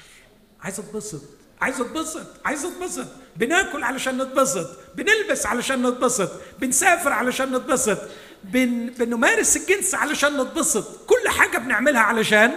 [0.61, 1.21] عايز أتبسط.
[1.61, 2.27] عايز أتبسط.
[2.45, 3.07] عايز أتبسط.
[3.35, 4.69] بناكل علشان نتبسط.
[4.95, 6.31] بنلبس علشان نتبسط.
[6.59, 7.97] بنسافر علشان نتبسط.
[8.43, 8.85] بن...
[8.85, 11.05] بنمارس الجنس علشان نتبسط.
[11.05, 12.51] كل حاجة بنعملها علشان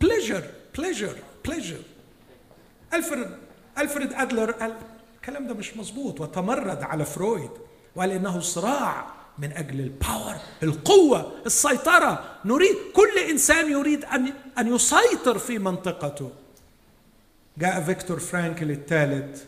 [0.00, 0.42] pleasure
[0.78, 1.78] pleasure pleasure
[2.94, 3.28] الفريد
[3.78, 4.74] ألفريد أدلر قال
[5.16, 6.20] الكلام ده مش مظبوط.
[6.20, 7.50] وتمرد على فرويد.
[7.96, 12.24] وقال إنه صراع من أجل ال power القوة السيطرة.
[12.44, 16.30] نريد كل إنسان يريد أن أن يسيطر في منطقته.
[17.58, 19.42] جاء فيكتور فرانكل الثالث.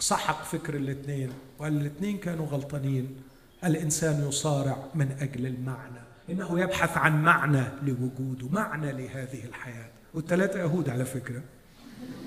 [0.00, 3.22] سحق فكر الاثنين وقال الاثنين كانوا غلطانين.
[3.64, 6.00] الإنسان يصارع من أجل المعنى.
[6.30, 9.88] إنه يبحث عن معنى لوجوده معنى لهذه الحياة.
[10.14, 11.42] والثلاثة يهود على فكرة.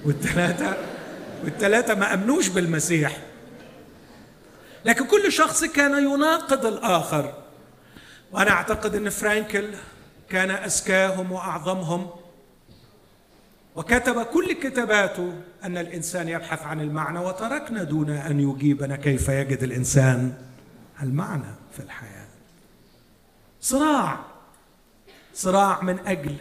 [0.05, 0.77] والثلاثة
[1.43, 3.17] والثلاثة ما أمنوش بالمسيح.
[4.85, 7.33] لكن كل شخص كان يناقض الآخر.
[8.31, 9.69] وأنا أعتقد إن فرانكل
[10.29, 12.09] كان اذكاهم وأعظمهم.
[13.75, 20.33] وكتب كل كتاباته أن الإنسان يبحث عن المعنى وتركنا دون أن يجيبنا كيف يجد الإنسان
[21.03, 22.27] المعنى في الحياة.
[23.61, 24.19] صراع.
[25.33, 26.35] صراع من أجل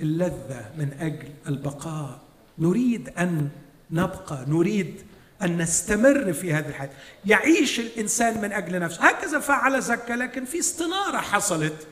[0.00, 2.20] اللذة من أجل البقاء.
[2.58, 3.48] نريد أن
[3.90, 5.02] نبقى نريد
[5.42, 6.90] أن نستمر في هذه الحياة.
[7.24, 9.08] يعيش الإنسان من أجل نفسه.
[9.08, 11.86] هكذا فعل زكا لكن في استنارة حصلت.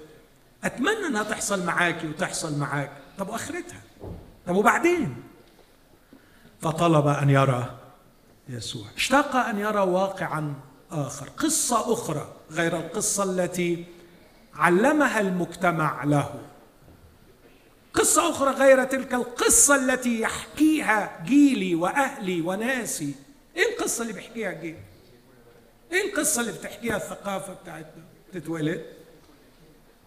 [0.65, 2.93] أتمنى أنها تحصل معاكي وتحصل معاك.
[3.19, 3.81] طب وآخرتها؟
[4.47, 5.23] طب وبعدين؟
[6.63, 7.79] فطلب أن يرى
[8.49, 8.87] يسوع.
[8.97, 10.55] اشتاق أن يرى واقعا
[10.91, 11.29] آخر.
[11.29, 13.85] قصة أخرى غير القصة التي
[14.55, 16.41] علمها المجتمع له.
[17.95, 23.15] قصة أخرى غير تلك القصة التي يحكيها جيلي وأهلي وناسي.
[23.57, 24.77] إيه القصة اللي بيحكيها جيل
[25.93, 28.85] إيه القصة اللي بتحكيها الثقافة بتاعتنا؟ تتولد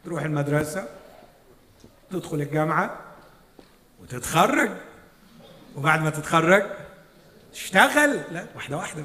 [0.06, 0.88] تروح المدرسة
[2.12, 3.00] تدخل الجامعة
[4.02, 4.70] وتتخرج.
[5.76, 6.64] وبعد ما تتخرج
[7.54, 8.22] تشتغل.
[8.32, 9.04] لا واحدة واحدة.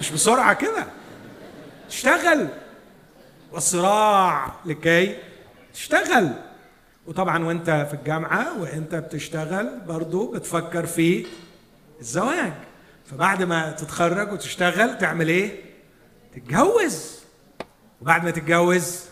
[0.00, 0.86] مش بسرعة كده.
[1.88, 2.48] تشتغل.
[3.52, 5.16] والصراع لكي
[5.74, 6.32] تشتغل.
[7.06, 11.26] وطبعا وأنت في الجامعة وأنت بتشتغل برضو بتفكر في
[12.00, 12.52] الزواج.
[13.10, 15.60] فبعد ما تتخرج وتشتغل تعمل إيه؟
[16.34, 17.20] تتجوز.
[18.00, 19.04] وبعد ما تتجوز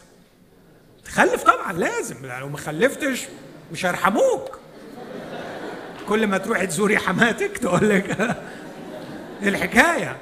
[1.05, 3.27] تخلف طبعا لازم لو ما خلفتش
[3.73, 4.59] مش هيرحموك.
[6.09, 8.11] كل ما تروحي تزوري حماتك تقول لك
[9.43, 10.17] إيه الحكاية؟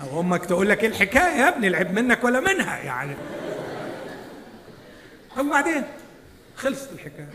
[0.00, 3.16] أو أمك تقول لك إيه الحكاية؟ يا ابني العيب منك ولا منها يعني.
[5.36, 5.82] طب وبعدين؟
[6.56, 7.28] خلصت الحكاية.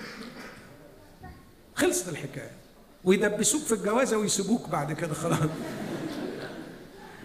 [1.75, 2.59] خلصت الحكاية.
[3.04, 5.39] ويدبسوك في الجوازة ويسيبوك بعد كده خلاص.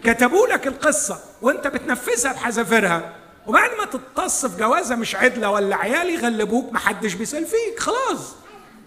[0.05, 3.17] كتبوا لك القصة وانت بتنفذها بحذافيرها
[3.47, 8.35] وبعد ما تتص في جوازة مش عدلة ولا عيال يغلبوك محدش بيسال فيك خلاص.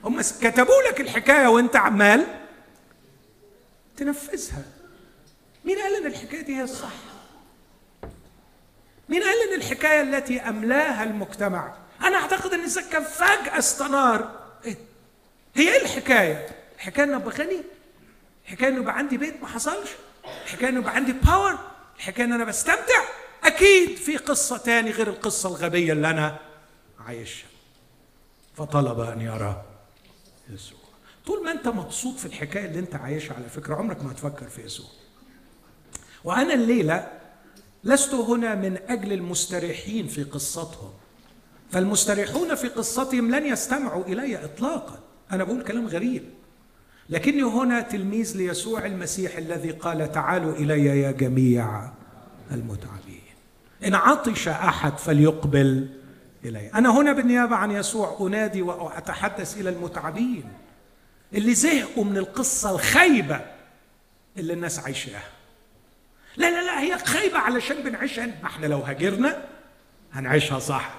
[0.04, 2.26] هم كتبوا لك الحكاية وانت عمال
[3.98, 4.64] تنفذها.
[5.66, 6.94] مين قال إن الحكاية دي هي الصح؟
[9.10, 11.74] مين قال إن الحكاية التي أملاها المجتمع؟
[12.04, 14.32] أنا أعتقد إن الزكاه فجأة استنار.
[14.66, 14.78] إيه؟
[15.56, 17.62] هي إيه الحكاية؟ الحكاية إنه ابقى غني
[18.46, 19.90] الحكاية إنه يبقى عندي بيت ما حصلش
[20.46, 21.60] الحكاية إنه يبقى عندي باور
[21.98, 23.04] الحكاية إن أنا بستمتع.
[23.44, 26.40] أكيد في قصة تاني غير القصة الغبية اللي أنا
[27.00, 27.48] عايشها.
[28.58, 29.64] فطلب أن يرى
[30.50, 30.80] يسوع.
[31.26, 34.62] طول ما أنت مبسوط في الحكاية اللي أنت عايشها على فكرة عمرك ما هتفكر في
[34.62, 34.88] يسوع.
[36.24, 37.12] وأنا الليلة
[37.84, 40.94] لست هنا من أجل المستريحين في قصتهم.
[41.72, 45.00] فالمستريحون في قصتهم لن يستمعوا إلي اطلاقا.
[45.32, 46.24] أنا بقول كلام غريب.
[47.10, 51.90] لكني هنا تلميذ ليسوع المسيح الذي قال تعالوا إلي يا جميع
[52.52, 53.22] المتعبين.
[53.86, 55.90] إن عطش أحد فليقبل
[56.46, 56.72] إلي.
[56.76, 60.44] أنا هنا بالنيابة عن يسوع أنادي وأتحدث إلى المتعبين
[61.34, 63.42] اللي زهقوا من القصة الخايبة
[64.38, 65.24] اللي الناس عايشاها.
[66.38, 68.26] لا لا لا هي خايبة علشان بنعيشها.
[68.26, 69.44] ما إحنا لو هاجرنا
[70.14, 70.98] هنعيشها صح.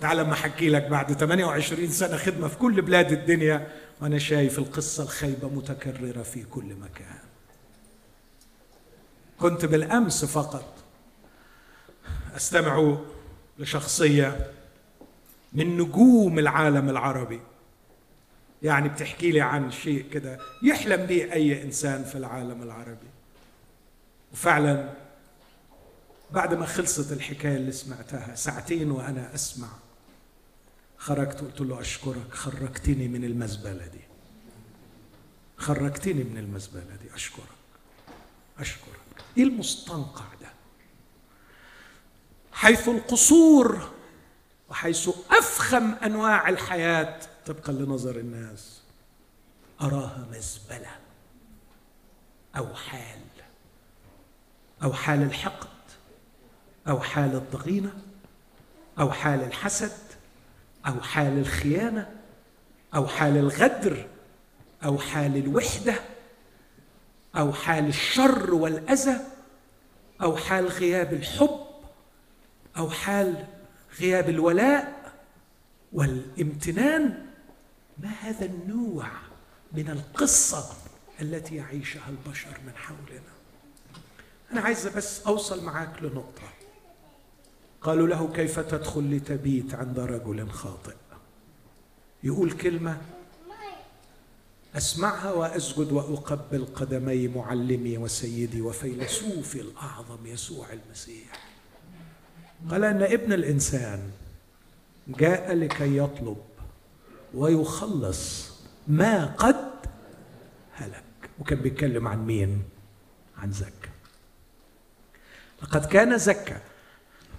[0.00, 3.66] تعالى اما أحكي لك بعد 28 سنة خدمة في كل بلاد الدنيا
[4.00, 7.18] وأنا شايف القصة الخايبه متكررة في كل مكان.
[9.40, 10.74] كنت بالأمس فقط
[12.36, 12.96] أستمع
[13.58, 14.52] لشخصية
[15.52, 17.40] من نجوم العالم العربي.
[18.62, 23.08] يعني بتحكي لي عن شيء كده يحلم به أي إنسان في العالم العربي.
[24.32, 24.94] وفعلا
[26.30, 29.68] بعد ما خلصت الحكاية اللي سمعتها ساعتين وأنا أسمع
[31.08, 34.00] خرجت قلت له أشكرك خرجتني من المزبلة دي.
[35.56, 37.14] خرجتني من المزبلة دي.
[37.14, 37.44] أشكرك.
[38.58, 39.24] أشكرك.
[39.36, 40.48] إيه المستنقع ده؟
[42.52, 43.90] حيث القصور
[44.70, 48.80] وحيث أفخم أنواع الحياة طبقا لنظر الناس.
[49.80, 50.96] أراها مزبلة
[52.56, 53.18] أو حال.
[54.82, 55.68] أو حال الحقد
[56.88, 57.92] أو حال الضغينة
[58.98, 60.07] أو حال الحسد
[60.86, 62.10] أو حال الخيانة
[62.94, 64.06] أو حال الغدر
[64.84, 65.94] أو حال الوحدة
[67.36, 69.20] أو حال الشر والأذى
[70.22, 71.60] أو حال غياب الحب
[72.76, 73.46] أو حال
[74.00, 75.12] غياب الولاء
[75.92, 77.26] والامتنان.
[77.98, 79.06] ما هذا النوع
[79.72, 80.74] من القصة
[81.20, 83.32] التي يعيشها البشر من حولنا؟
[84.52, 86.42] أنا عايز بس أوصل معاك لنقطة.
[87.82, 90.94] قالوا له كيف تدخل لتبيت عند رجل خاطئ؟
[92.22, 93.00] يقول كلمة
[94.76, 101.50] أسمعها وأسجد وأقبل قدمي معلمي وسيدي وفيلسوفي الأعظم يسوع المسيح.
[102.70, 104.10] قال أن ابن الإنسان
[105.08, 106.36] جاء لكي يطلب
[107.34, 108.50] ويخلص
[108.88, 109.70] ما قد
[110.72, 111.04] هلك.
[111.38, 112.62] وكان بيتكلم عن مين؟
[113.38, 113.90] عن زكا.
[115.62, 116.60] لقد كان زكا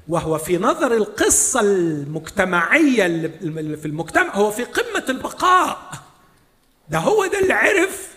[0.10, 5.91] وهو في نظر القصة المجتمعية اللي في المجتمع هو في قمة البقاء.
[6.89, 8.16] ده هو ده اللي عرف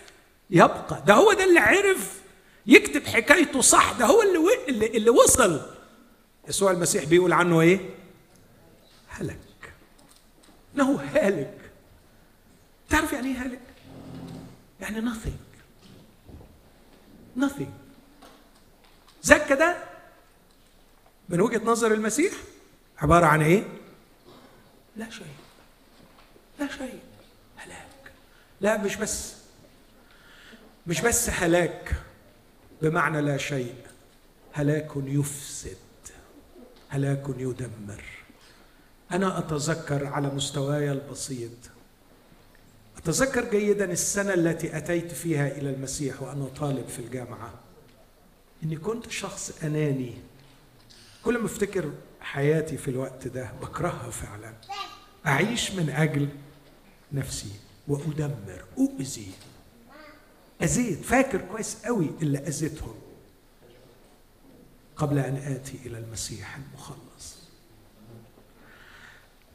[0.49, 2.21] يبقى ده هو ده اللي عرف
[2.65, 5.61] يكتب حكايته صح ده هو اللي اللي وصل.
[6.49, 7.79] يسوع المسيح بيقول عنه إيه؟
[9.07, 9.39] هلك.
[10.75, 11.57] إنه هالك
[12.89, 13.59] تعرف يعني إيه هالك
[14.81, 15.37] يعني nothing.
[17.41, 17.69] Nothing.
[19.23, 19.77] زكا ده
[21.29, 22.33] من وجهة نظر المسيح
[22.97, 23.63] عبارة عن إيه؟
[24.95, 25.27] لا شيء.
[26.59, 26.99] لا شيء.
[27.57, 28.11] هلاك.
[28.61, 29.33] لا مش بس.
[30.87, 31.95] مش بس هلاك.
[32.81, 33.75] بمعنى لا شيء.
[34.53, 35.77] هلاك يفسد.
[36.89, 38.03] هلاك يدمر.
[39.11, 41.51] أنا أتذكر على مستواي البسيط.
[42.97, 47.53] أتذكر جيدا السنة التي أتيت فيها إلى المسيح وأنا طالب في الجامعة.
[48.63, 50.13] إني كنت شخص أناني.
[51.25, 54.53] كل ما افتكر حياتي في الوقت ده بكرهها فعلا.
[55.27, 56.29] أعيش من أجل
[57.11, 57.51] نفسي
[57.87, 59.31] وأدمر أؤذي.
[60.61, 62.95] اذيت فاكر كويس قوي اللي أذيتهم
[64.95, 67.37] قبل أن آتي إلى المسيح المخلص.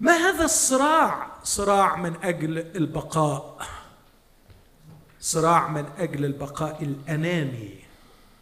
[0.01, 3.67] ما هذا الصراع؟ صراع من أجل البقاء.
[5.21, 7.75] صراع من أجل البقاء الأناني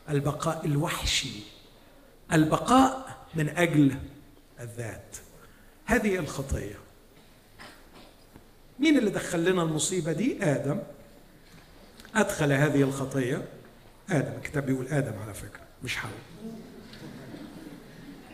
[0.09, 1.43] البقاء الوحشي
[2.33, 3.06] البقاء
[3.37, 3.95] من أجل
[4.61, 5.16] الذات.
[5.84, 6.74] هذه الخطية.
[8.78, 10.78] مين اللي دخل لنا المصيبة دي؟ آدم.
[12.14, 13.43] أدخل هذه الخطية.
[14.11, 14.32] آدم.
[14.37, 16.12] الكتاب بيقول آدم على فكرة مش حواء.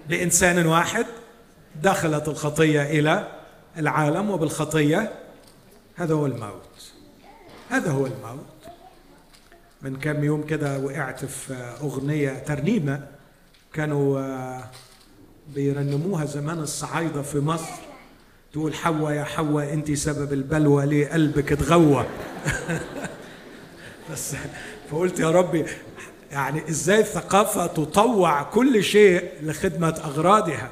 [0.08, 1.06] بإنسان واحد
[1.82, 3.28] دخلت الخطية إلى
[3.76, 5.12] العالم وبالخطية
[5.96, 6.92] هذا هو الموت.
[7.70, 8.46] هذا هو الموت.
[9.82, 13.08] من كام يوم كده وقعت في أغنية ترنيمة.
[13.72, 14.60] كانوا
[15.54, 17.72] بيرنموها زمان الصعايدة في مصر.
[18.52, 22.06] تقول حواء يا حواء انت سبب البلوى ليه قلبك اتغوى؟
[24.12, 24.34] بس
[24.90, 25.64] فقلت يا ربي
[26.30, 30.70] يعني إزاي الثقافة تطوع كل شيء لخدمة أغراضها؟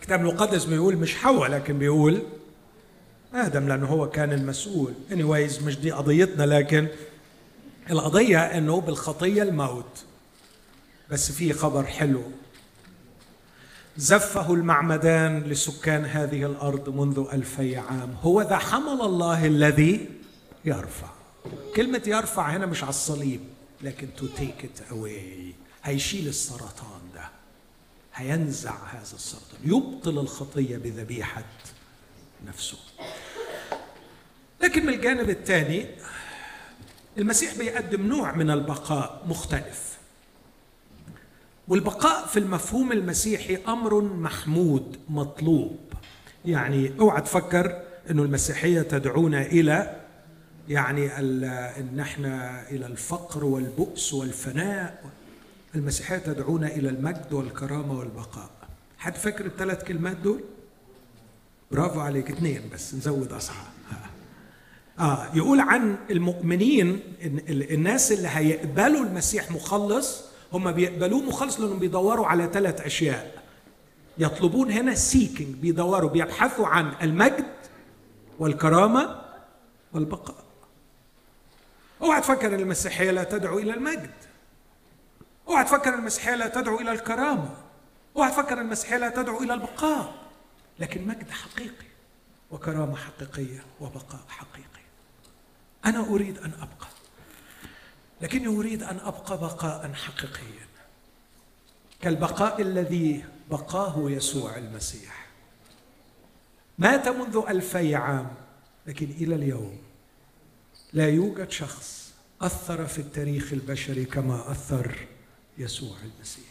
[0.00, 2.22] الكتاب المقدس بيقول مش حواء لكن بيقول
[3.34, 4.92] آدم لأنه هو كان المسؤول.
[5.10, 6.88] Anyways مش دي قضيتنا لكن
[7.90, 10.04] القضية إنه بالخطية الموت.
[11.10, 12.22] بس في خبر حلو.
[13.96, 18.14] زفه المعمدان لسكان هذه الأرض منذ ألفي عام.
[18.22, 20.08] هو ذا حمل الله الذي
[20.64, 21.08] يرفع.
[21.76, 23.40] كلمة يرفع هنا مش على الصليب
[23.82, 25.54] لكن to take it away
[25.84, 27.28] هيشيل السرطان ده.
[28.14, 29.60] هينزع هذا السرطان.
[29.64, 31.44] يبطل الخطية بذبيحة
[32.46, 32.78] نفسه.
[34.62, 35.86] لكن من الجانب الثاني
[37.18, 39.89] المسيح بيقدم نوع من البقاء مختلف.
[41.70, 45.78] والبقاء في المفهوم المسيحي أمر محمود مطلوب.
[46.44, 50.00] يعني أوعى تفكر إنه المسيحية تدعونا إلى
[50.68, 55.04] يعني إن إحنا إلى الفقر والبؤس والفناء.
[55.74, 58.50] المسيحية تدعونا إلى المجد والكرامة والبقاء.
[58.98, 60.40] حد فاكر الثلاث كلمات دول؟
[61.72, 63.64] برافو عليك اثنين بس نزود اصحى
[64.98, 67.00] آه يقول عن المؤمنين
[67.48, 73.42] الناس اللي هيقبلوا المسيح مخلص هم بيقبلوه مخلص لأنهم بيدوروا على ثلاث أشياء.
[74.18, 77.54] يطلبون هنا سيكينج بيدوروا بيبحثوا عن المجد
[78.38, 79.20] والكرامة
[79.92, 80.44] والبقاء.
[82.02, 84.10] أوعى تفكر إن المسيحية لا تدعو إلى المجد.
[85.48, 87.50] أوعى تفكر إن المسيحية لا تدعو إلى الكرامة.
[88.16, 90.14] أوعى تفكر إن المسيحية لا تدعو إلى البقاء.
[90.78, 91.86] لكن مجد حقيقي
[92.50, 94.80] وكرامة حقيقية وبقاء حقيقي.
[95.86, 96.88] أنا أريد أن أبقى.
[98.20, 100.66] لكني أريد أن أبقى بقاء حقيقيا
[102.00, 105.26] كالبقاء الذي بقاه يسوع المسيح.
[106.78, 108.34] مات منذ ألفي عام
[108.86, 109.78] لكن إلى اليوم
[110.92, 115.06] لا يوجد شخص أثر في التاريخ البشري كما أثر
[115.58, 116.49] يسوع المسيح.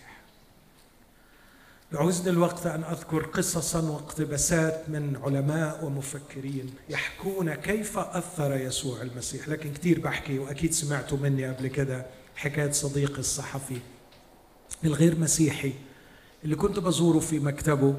[1.94, 9.48] يعوزني الوقت أن أذكر قصصا واقتباسات من علماء ومفكرين يحكون كيف أثر يسوع المسيح.
[9.48, 13.78] لكن كثير بحكي وأكيد سمعتوا مني قبل كده حكاية صديقي الصحفي
[14.86, 15.74] الغير مسيحي
[16.44, 17.96] اللي كنت بزوره في مكتبه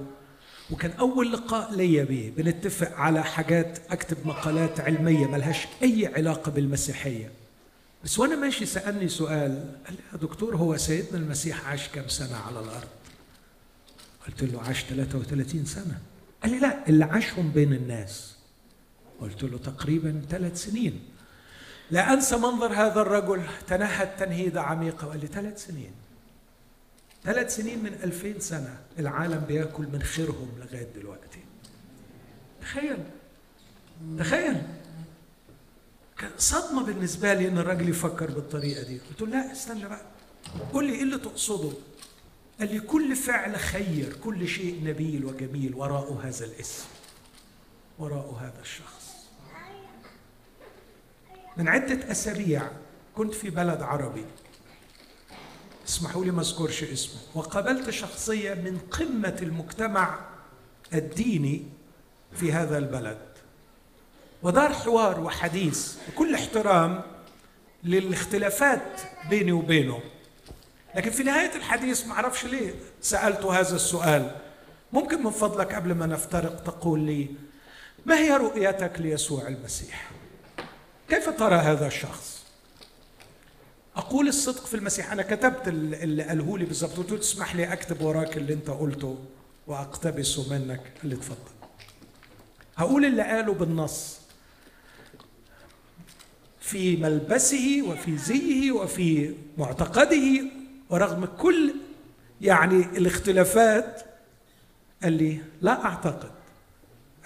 [0.71, 7.31] وكان أول لقاء لي به بنتفق على حاجات أكتب مقالات علمية ملهاش أي علاقة بالمسيحية.
[8.05, 12.37] بس وأنا ماشي سألني سؤال قال لي يا دكتور هو سيدنا المسيح عاش كم سنة
[12.37, 12.89] على الأرض؟
[14.27, 15.99] قلت له عاش 33 سنة.
[16.43, 18.37] قال لي لا اللي عاشهم بين الناس.
[19.21, 21.01] قلت له تقريبا ثلاث سنين.
[21.91, 23.43] لا أنسى منظر هذا الرجل.
[23.67, 25.91] تنهد تنهيدة عميقة وقال لي ثلاث سنين.
[27.25, 28.79] ثلاث سنين من ألفين سنة.
[28.99, 31.41] العالم بياكل من خيرهم لغاية دلوقتي.
[32.61, 32.99] تخيل.
[34.19, 34.63] تخيل.
[36.19, 38.99] كان صدمة بالنسبة لي إن الراجل يفكر بالطريقة دي.
[38.99, 40.03] قلت له لا استنى بقى.
[40.73, 41.73] قول لي إيه اللي تقصده؟
[42.61, 46.85] قال لي كل فعل خير كل شيء نبيل وجميل وراءه هذا الاسم
[47.99, 49.17] وراءه هذا الشخص.
[51.57, 52.71] من عدة أسابيع
[53.17, 54.25] كنت في بلد عربي.
[55.89, 57.21] اسمحوا لي ما أذكرش اسمه.
[57.35, 60.19] وقابلت شخصية من قمة المجتمع
[60.95, 61.67] الديني
[62.33, 63.29] في هذا البلد.
[64.43, 67.03] ودار حوار وحديث بكل احترام
[67.85, 69.01] للاختلافات
[69.31, 70.01] بيني وبينه.
[70.97, 74.37] لكن في نهاية الحديث ما أعرفش ليه سألته هذا السؤال.
[74.93, 77.29] ممكن من فضلك قبل ما نفترق تقول لي
[78.07, 80.11] ما هي رؤيتك ليسوع المسيح؟
[81.09, 82.45] كيف ترى هذا الشخص؟
[83.97, 85.13] أقول الصدق في المسيح.
[85.13, 89.19] أنا كتبت اللي قاله لي بالظبط قلت تسمح لي أكتب وراك اللي أنت قلته
[89.67, 91.51] وأقتبسه منك اللي اتفضل.
[92.77, 94.21] هقول اللي قاله بالنص.
[96.61, 100.43] في ملبسه وفي زيه وفي معتقده
[100.91, 101.75] ورغم كل
[102.41, 104.03] يعني الاختلافات
[105.03, 106.33] قال لي لا أعتقد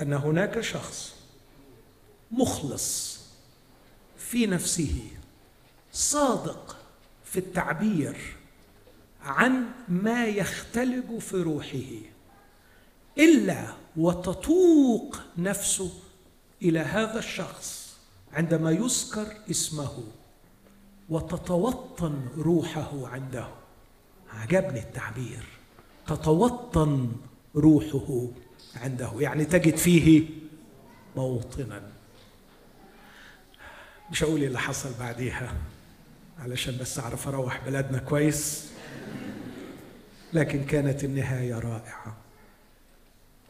[0.01, 1.15] أن هناك شخص
[2.31, 3.21] مخلص
[4.19, 5.03] في نفسه
[5.93, 6.77] صادق
[7.25, 8.37] في التعبير
[9.23, 12.13] عن ما يختلج في روحه
[13.19, 13.65] إلا
[13.97, 15.93] وتتوق نفسه
[16.63, 17.97] إلى هذا الشخص
[18.33, 20.05] عندما يذكر اسمه.
[21.09, 23.49] وتتوطن روحه عنده.
[24.33, 25.45] عجبني التعبير.
[26.07, 27.13] تتوطن
[27.57, 28.27] روحه
[28.77, 29.11] عنده.
[29.19, 30.29] يعني تجد فيه
[31.17, 31.83] موطنا.
[34.11, 35.55] مش هقول اللي حصل بعديها
[36.39, 38.71] علشان بس أعرف أروح بلدنا كويس.
[40.33, 42.17] لكن كانت النهاية رائعة.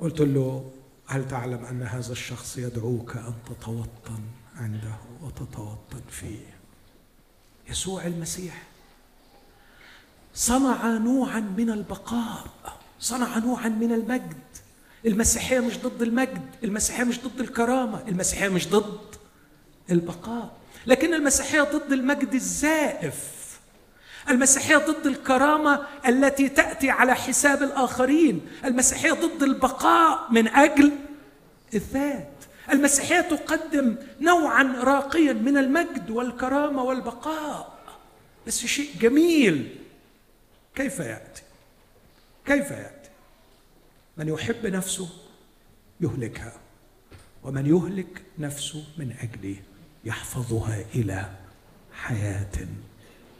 [0.00, 0.70] قلت له
[1.06, 4.20] هل تعلم أن هذا الشخص يدعوك أن تتوطن
[4.56, 6.53] عنده وتتوطن فيه؟
[7.70, 8.62] يسوع المسيح.
[10.34, 12.44] صنع نوعا من البقاء.
[13.00, 14.36] صنع نوعا من المجد.
[15.06, 16.42] المسيحية مش ضد المجد.
[16.64, 18.02] المسيحية مش ضد الكرامة.
[18.08, 19.00] المسيحية مش ضد
[19.90, 20.56] البقاء.
[20.86, 23.34] لكن المسيحية ضد المجد الزائف.
[24.30, 28.40] المسيحية ضد الكرامة التي تأتي على حساب الآخرين.
[28.64, 30.92] المسيحية ضد البقاء من أجل
[31.74, 32.33] الذات
[32.72, 37.78] المسيحية تقدم نوعا راقيا من المجد والكرامة والبقاء.
[38.46, 39.78] بس شيء جميل.
[40.74, 41.42] كيف يأتي؟
[42.46, 43.10] كيف يأتي؟
[44.16, 45.08] من يحب نفسه
[46.00, 46.52] يهلكها
[47.42, 49.56] ومن يهلك نفسه من اجلي
[50.04, 51.30] يحفظها إلى
[51.92, 52.68] حياة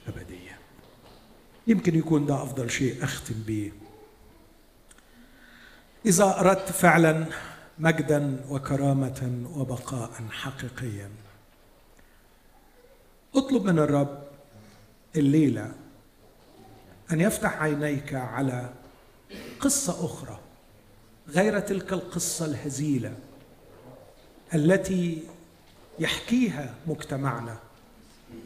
[0.08, 0.58] أبدية.
[1.66, 3.72] يمكن يكون ده أفضل شيء أختم به.
[6.06, 7.26] إذا أردت فعلا
[7.78, 11.10] مجدا وكرامة وبقاء حقيقيا.
[13.34, 14.22] اطلب من الرب
[15.16, 15.72] الليلة
[17.12, 18.70] أن يفتح عينيك على
[19.60, 20.38] قصة أخرى
[21.28, 23.16] غير تلك القصة الهزيلة
[24.54, 25.22] التي
[25.98, 27.58] يحكيها مجتمعنا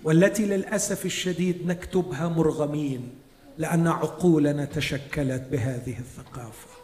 [0.05, 3.15] والتي للأسف الشديد نكتبها مرغمين
[3.59, 6.78] لأن عقولنا تشكلت بهذه الثقافة.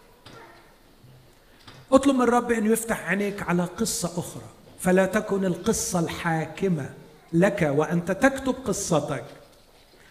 [1.92, 4.42] اطلب من الرب أن يفتح عينيك على قصة أخرى.
[4.80, 6.90] فلا تكن القصة الحاكمة
[7.32, 9.24] لك وأنت تكتب قصتك.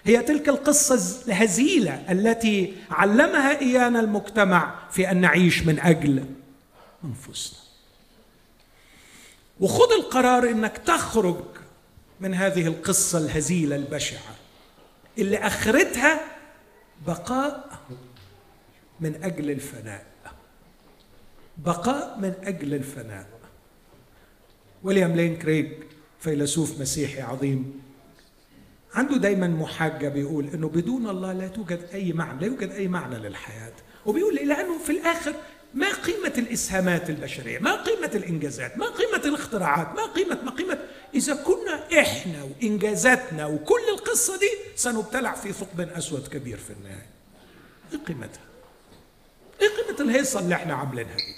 [0.05, 6.25] هي تلك القصة الهزيلة التي علمها إيانا المجتمع في أن نعيش من أجل
[7.03, 7.59] أنفسنا.
[9.59, 11.43] وخذ القرار إنك تخرج
[12.19, 14.35] من هذه القصة الهزيلة البشعة
[15.17, 16.21] اللي أخرتها
[17.07, 17.79] بقاء
[18.99, 20.12] من أجل الفناء.
[21.57, 23.27] بقاء من أجل الفناء.
[24.83, 25.71] ويليام لين كريج
[26.19, 27.81] فيلسوف مسيحي عظيم
[28.93, 33.15] عنده دايما محاجة بيقول إنه بدون الله لا توجد أي معنى لا يوجد أي معنى
[33.17, 33.73] للحياة.
[34.05, 35.33] وبيقول لأنه في الآخر
[35.73, 40.79] ما قيمة الإسهامات البشرية ما قيمة الإنجازات ما قيمة الاختراعات ما قيمة ما قيمة.
[41.15, 47.05] إذا كنا إحنا وإنجازاتنا وكل القصة دي سنبتلع في ثقب أسود كبير في النهاية.
[47.93, 48.43] إيه قيمتها؟
[49.61, 51.32] إيه قيمة الهيصة اللي إحنا عاملينها دي؟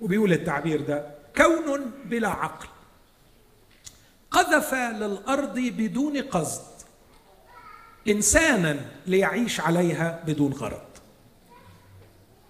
[0.00, 2.68] وبيقول التعبير ده كون بلا عقل.
[4.30, 6.62] قذف للأرض بدون قصد.
[8.08, 10.86] إنسانا ليعيش عليها بدون غرض.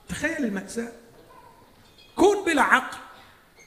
[0.08, 0.92] تخيل المأساة.
[2.16, 2.98] كون بلا عقل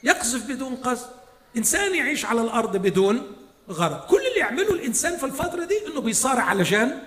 [0.04, 1.10] يقذف بدون قصد.
[1.58, 3.36] إنسان يعيش على الأرض بدون
[3.70, 4.00] غرض.
[4.00, 7.02] كل اللي يعمله الإنسان في الفترة دي إنه بيصارع علشان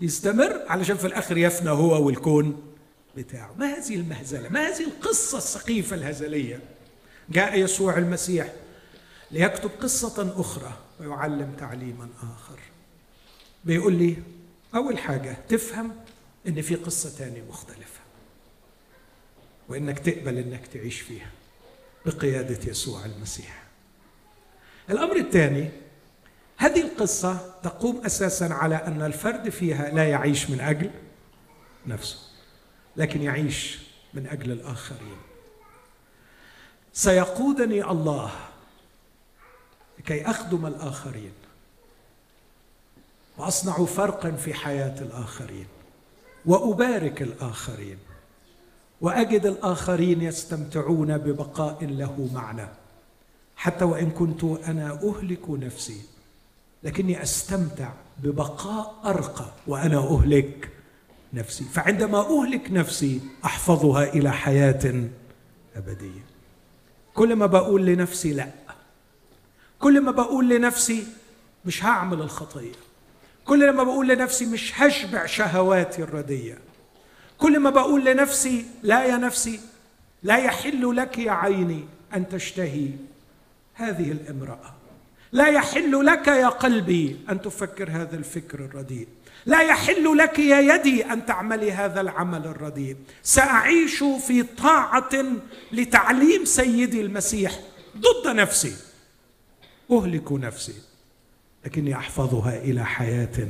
[0.00, 2.73] يستمر علشان في الآخر يفنى هو والكون
[3.16, 3.54] بتاعه.
[3.58, 6.60] ما هذه المهزلة؟ ما هذه القصة السقيفة الهزلية؟
[7.30, 8.52] جاء يسوع المسيح
[9.30, 12.58] ليكتب قصة أخرى ويعلم تعليما آخر.
[13.64, 14.16] بيقول لي
[14.74, 15.96] أول حاجة تفهم
[16.48, 18.00] إن في قصة تانية مختلفة
[19.68, 21.30] وإنك تقبل إنك تعيش فيها
[22.06, 23.62] بقيادة يسوع المسيح.
[24.90, 25.70] الأمر الثاني
[26.56, 30.90] هذه القصة تقوم أساسا على أن الفرد فيها لا يعيش من أجل
[31.86, 32.18] نفسه.
[32.96, 33.78] لكن يعيش
[34.14, 35.16] من أجل الآخرين.
[36.92, 38.30] سيقودني الله
[39.98, 41.32] لكي أخدم الآخرين
[43.38, 45.66] وأصنع فرقا في حياة الآخرين
[46.46, 47.98] وأبارك الآخرين
[49.00, 52.68] وأجد الآخرين يستمتعون ببقاء له معنى
[53.56, 56.00] حتى وإن كنت أنا أهلك نفسي
[56.82, 60.70] لكني أستمتع ببقاء أرقى وأنا أهلك
[61.34, 61.64] نفسي.
[61.64, 65.04] فعندما أهلك نفسي أحفظها إلى حياة
[65.76, 66.24] أبدية.
[67.14, 68.48] كل ما بقول لنفسي لا
[69.78, 71.06] كل ما بقول لنفسي
[71.64, 72.72] مش هعمل الخطية.
[73.44, 76.58] كل ما بقول لنفسي مش هشبع شهواتي الردية.
[77.38, 79.60] كل ما بقول لنفسي لا يا نفسي
[80.22, 81.84] لا يحل لك يا عيني
[82.14, 82.90] أن تشتهي
[83.74, 84.74] هذه الامرأة.
[85.32, 89.08] لا يحل لك يا قلبي أن تفكر هذا الفكر الرديء.
[89.46, 92.96] لا يحل لك يا يدي أن تعملي هذا العمل الرديء.
[93.22, 95.24] سأعيش في طاعة
[95.72, 97.60] لتعليم سيدي المسيح
[97.96, 98.76] ضد نفسي.
[99.90, 100.74] أهلك نفسي.
[101.64, 103.48] لكني أحفظها إلى حياة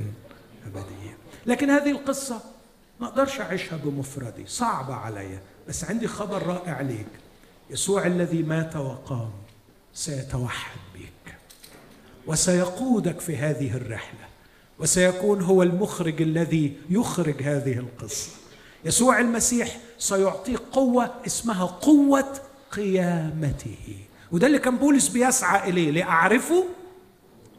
[0.66, 1.16] أبدية.
[1.46, 2.40] لكن هذه القصة
[3.00, 4.46] ما أقدرش أعيشها بمفردي.
[4.46, 7.06] صعبة عليا بس عندي خبر رائع ليك.
[7.70, 9.30] يسوع الذي مات وقام
[9.94, 11.34] سيتوحد بك.
[12.26, 14.33] وسيقودك في هذه الرحلة.
[14.78, 18.30] وسيكون هو المخرج الذي يخرج هذه القصة.
[18.84, 22.32] يسوع المسيح سيعطيك قوة اسمها قوة
[22.72, 23.76] قيامته.
[24.32, 26.64] وده اللي كان بولس بيسعى إليه لأعرفه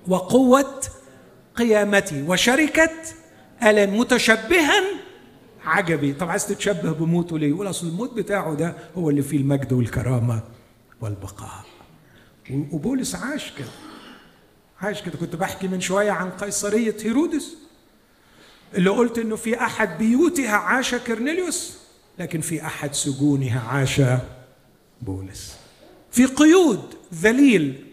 [0.08, 0.82] وقوة
[1.56, 2.92] قيامتي وشركة
[3.64, 4.84] الم متشبها
[5.66, 6.14] عجبي.
[6.14, 10.44] طب عايز تتشبه بموته ليه؟ يقول أصل الموت بتاعه ده هو اللي فيه المجد والكرامة
[11.02, 11.66] والبقاء.
[12.72, 13.85] وبولس عاش كده.
[14.82, 17.56] عاش كده كنت بحكي من شوية عن قيصرية هيرودس
[18.76, 21.74] اللي قلت إنه في أحد بيوتها عاش كرنيليوس
[22.20, 24.02] لكن في أحد سجونها عاش
[25.02, 25.56] بولس.
[26.12, 26.82] في قيود
[27.14, 27.86] ذليل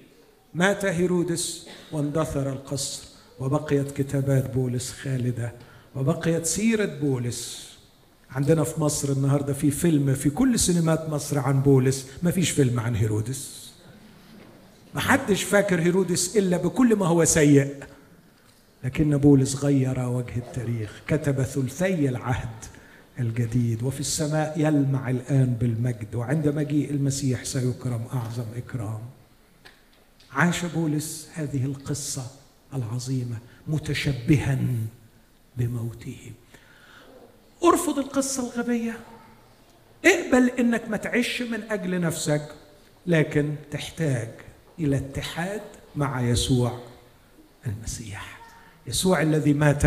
[0.55, 3.03] مات هيرودس واندثر القصر
[3.41, 5.53] وبقيت كتابات بولس خالدة
[5.97, 7.69] وبقيت سيرة بولس.
[8.31, 12.81] عندنا في مصر النهارده في فيلم في كل سينمات مصر عن بولس ما فيش فيلم
[12.81, 13.62] عن هيرودس.
[14.95, 17.75] ما حدش فاكر هيرودس إلا بكل ما هو سيء.
[18.85, 21.03] لكن بولس غير وجه التاريخ.
[21.09, 22.65] كتب ثلثي العهد
[23.19, 29.01] الجديد وفي السماء يلمع الآن بالمجد وعند مجيء المسيح سيكرم أعظم إكرام.
[30.33, 32.27] عاش بولس هذه القصة
[32.75, 33.37] العظيمة
[33.69, 34.59] متشبها
[35.57, 36.33] بموته.
[37.65, 38.97] أرفض القصة الغبية.
[40.05, 42.49] اقبل إنك ما تعيش من أجل نفسك
[43.07, 44.29] لكن تحتاج
[44.79, 45.61] إلى اتحاد
[45.97, 46.79] مع يسوع
[47.67, 48.39] المسيح.
[48.87, 49.83] يسوع الذي مات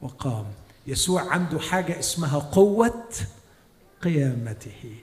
[0.00, 0.44] وقام.
[0.86, 3.04] يسوع عنده حاجة اسمها قوة
[4.02, 4.94] قيامته.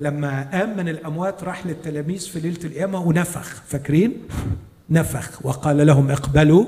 [0.00, 3.62] لما قام من الأموات راح للتلاميذ في ليلة القيامة ونفخ.
[3.66, 4.28] فاكرين؟
[4.90, 5.46] نفخ.
[5.46, 6.66] وقال لهم اقبلوا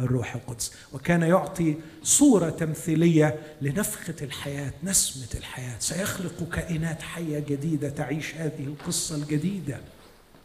[0.00, 0.72] الروح القدس.
[0.92, 5.76] وكان يعطي صورة تمثيلية لنفخة الحياة نسمة الحياة.
[5.78, 9.80] سيخلق كائنات حية جديدة تعيش هذه القصة الجديدة.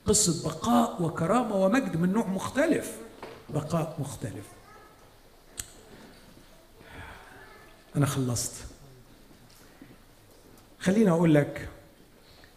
[0.06, 2.98] قصة بقاء وكرامة ومجد من نوع مختلف.
[3.50, 4.46] بقاء مختلف.
[7.96, 8.54] أنا خلصت.
[10.80, 11.70] خليني أقول لك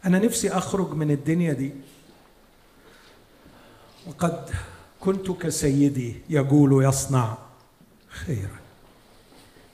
[0.04, 1.72] أنا نفسي أخرج من الدنيا دي.
[4.06, 4.50] وقد
[5.00, 7.38] كنت كسيدي يقول يصنع
[8.08, 8.58] خيرا.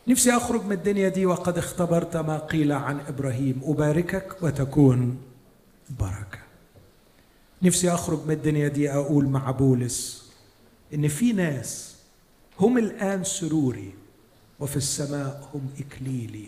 [0.09, 3.61] نفسي أخرج من الدنيا دي وقد اختبرت ما قيل عن إبراهيم.
[3.65, 5.23] أباركك وتكون
[5.91, 6.40] بركة.
[7.63, 10.31] نفسي أخرج من الدنيا دي أقول مع بولس
[10.95, 11.97] إن في ناس
[12.61, 13.95] هم الآن سروري
[14.61, 16.47] وفي السماء هم إكليلي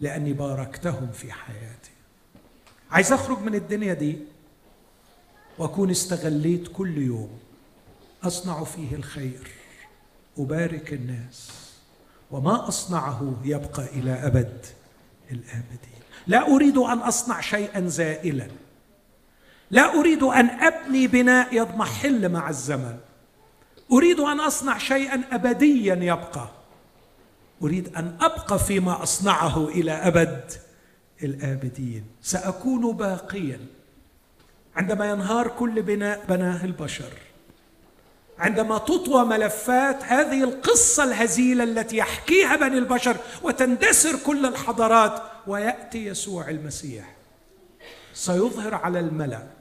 [0.00, 1.90] لأني باركتهم في حياتي.
[2.90, 4.18] عايز أخرج من الدنيا دي
[5.58, 7.38] وأكون استغليت كل يوم
[8.22, 9.50] أصنع فيه الخير
[10.38, 11.50] أبارك الناس
[12.30, 14.66] وما أصنعه يبقى إلى أبد
[15.30, 16.00] الآبدين.
[16.26, 18.48] لا أريد أن أصنع شيئا زائلا.
[19.70, 22.96] لا أريد أن أبني بناء يضمحل مع الزمن.
[23.92, 26.48] أريد أن أصنع شيئا ابديا يبقى.
[27.62, 30.52] أريد أن أبقى فيما أصنعه إلى أبد
[31.22, 32.04] الآبدين.
[32.22, 33.60] سأكون باقيا.
[34.76, 37.12] عندما ينهار كل بناء بناه البشر.
[38.38, 46.48] عندما تطوى ملفات هذه القصة الهزيلة التي يحكيها بني البشر وتندثر كل الحضارات ويأتي يسوع
[46.48, 47.16] المسيح.
[48.14, 49.55] سيظهر على الملأ.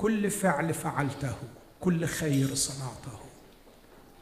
[0.00, 1.34] كل فعل فعلته
[1.80, 3.18] كل خير صنعته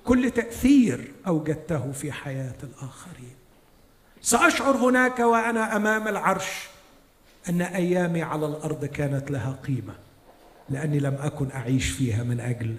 [0.05, 3.35] كل تأثير أوجدته في حياة الآخرين.
[4.23, 6.69] سأشعر هناك وأنا أمام العرش
[7.49, 9.95] أن أيامي على الأرض كانت لها قيمة
[10.71, 12.77] لأني لم أكن أعيش فيها من أجل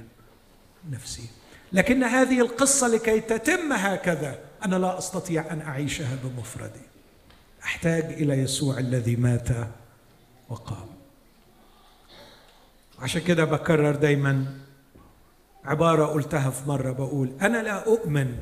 [0.89, 1.29] نفسي.
[1.73, 6.85] لكن هذه القصة لكي تتم هكذا أنا لا أستطيع أن أعيشها بمفردي.
[7.63, 9.49] أحتاج إلى يسوع الذي مات
[10.49, 10.98] وقام.
[12.99, 14.55] عشان كده بكرر دايما
[15.65, 18.35] عبارة قلتها في مرة بقول أنا لا أؤمن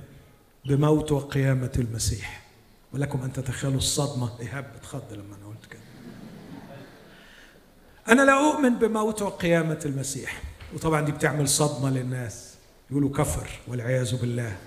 [0.66, 2.44] بموت وقيامة المسيح.
[2.94, 4.40] ولكم أن تتخيلوا الصدمة.
[4.40, 5.80] إيهاب بتخض لما أنا قلت كده.
[8.10, 10.42] أنا لا أؤمن بموت وقيامة المسيح.
[10.74, 12.56] وطبعا دي بتعمل صدمة للناس.
[12.92, 14.58] يقولوا كفر والعياذ بالله.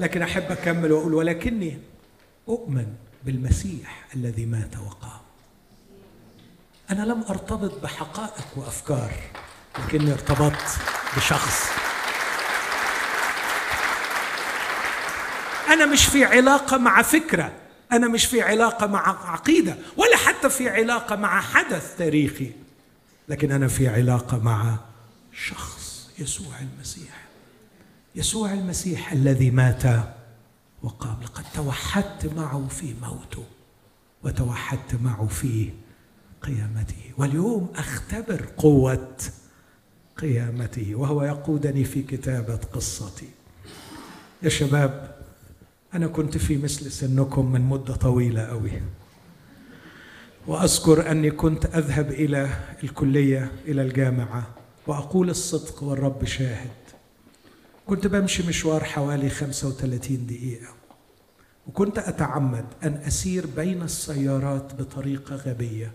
[0.00, 1.78] لكن أحب أكمل وأقول ولكني
[2.48, 2.86] أؤمن
[3.24, 5.27] بالمسيح الذي مات وقام.
[6.90, 9.12] أنا لم أرتبط بحقائق وأفكار
[9.78, 10.78] لكني ارتبطت
[11.16, 11.62] بشخص.
[15.68, 17.52] أنا مش في علاقة مع فكرة
[17.92, 22.52] أنا مش في علاقة مع عقيدة ولا حتى في علاقة مع حدث تاريخي
[23.28, 24.76] لكن أنا في علاقة مع
[25.32, 27.24] شخص يسوع المسيح.
[28.14, 29.82] يسوع المسيح الذي مات
[30.82, 31.16] وقام.
[31.24, 33.44] لقد توحدت معه في موته
[34.22, 35.70] وتوحدت معه في
[36.42, 37.12] قيامته.
[37.18, 39.08] واليوم أختبر قوة
[40.16, 43.28] قيامته وهو يقودني في كتابة قصتي.
[44.42, 45.16] يا شباب
[45.94, 48.82] أنا كنت في مثل سنكم من مدة طويلة قوي
[50.46, 52.48] وأذكر أني كنت أذهب إلى
[52.84, 54.46] الكلية إلى الجامعة
[54.86, 56.70] وأقول الصدق والرب شاهد.
[57.86, 60.74] كنت بمشي مشوار حوالي 35 دقيقة.
[61.66, 65.92] وكنت أتعمد أن أسير بين السيارات بطريقة غبية.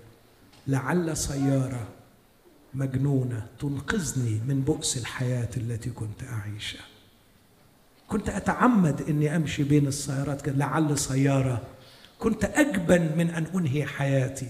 [0.68, 1.88] لعل سيارة
[2.73, 6.85] مجنونة تنقذني من بؤس الحياة التي كنت أعيشها.
[8.07, 11.61] كنت أتعمد إني أمشي بين السيارات لعل سيارة
[12.19, 14.49] كنت أجبن من أن أنهي حياتي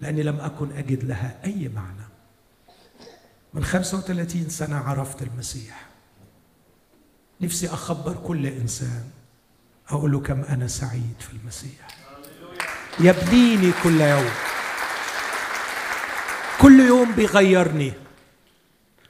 [0.00, 2.06] لأني لم أكن أجد لها أي معنى.
[3.54, 5.86] من 35 سنة عرفت المسيح.
[7.40, 9.04] نفسي أخبر كل إنسان
[9.88, 11.88] أقول له كم أنا سعيد في المسيح.
[13.00, 14.51] يبنيني كل يوم.
[16.62, 17.92] كل يوم بيغيرني.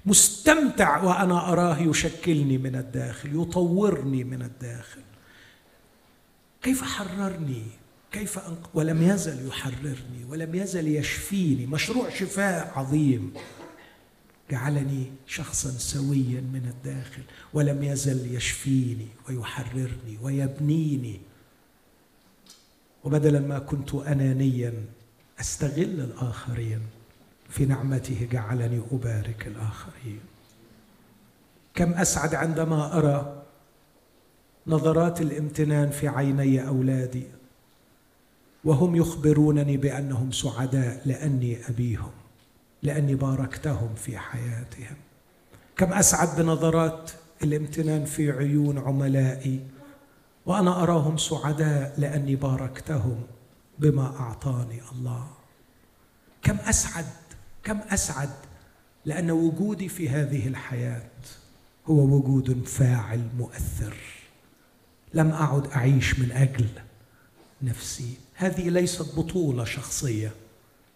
[0.06, 5.00] مستمتع وأنا أراه يشكلني من الداخل يطورني من الداخل.
[6.62, 7.62] كيف حررني؟
[8.12, 8.70] كيف أنق...
[8.74, 11.66] ولم يزل يحررني ولم يزل يشفيني.
[11.66, 13.34] مشروع شفاء عظيم.
[14.50, 17.22] جعلني شخصا سويا من الداخل
[17.52, 21.20] ولم يزل يشفيني ويحررني ويبنيني.
[23.04, 24.72] وبدلا ما كنت انانيا
[25.40, 26.80] أستغل الآخرين.
[27.52, 30.20] في نعمته جعلني أبارك الآخرين.
[31.74, 33.42] كم أسعد عندما أرى
[34.66, 37.26] نظرات الامتنان في عيني أولادي
[38.64, 42.12] وهم يخبرونني بأنهم سعداء لأني أبيهم
[42.82, 44.96] لأني باركتهم في حياتهم.
[45.76, 47.10] كم أسعد بنظرات
[47.42, 49.60] الامتنان في عيون عملائي
[50.46, 53.22] وأنا أراهم سعداء لأني باركتهم
[53.78, 55.26] بما أعطاني الله.
[56.42, 57.04] كم أسعد
[57.64, 58.30] كم أسعد
[59.04, 61.10] لأن وجودي في هذه الحياة
[61.86, 63.96] هو وجود فاعل مؤثر.
[65.14, 66.68] لم أعد أعيش من أجل
[67.62, 68.14] نفسي.
[68.34, 70.32] هذه ليست بطولة شخصية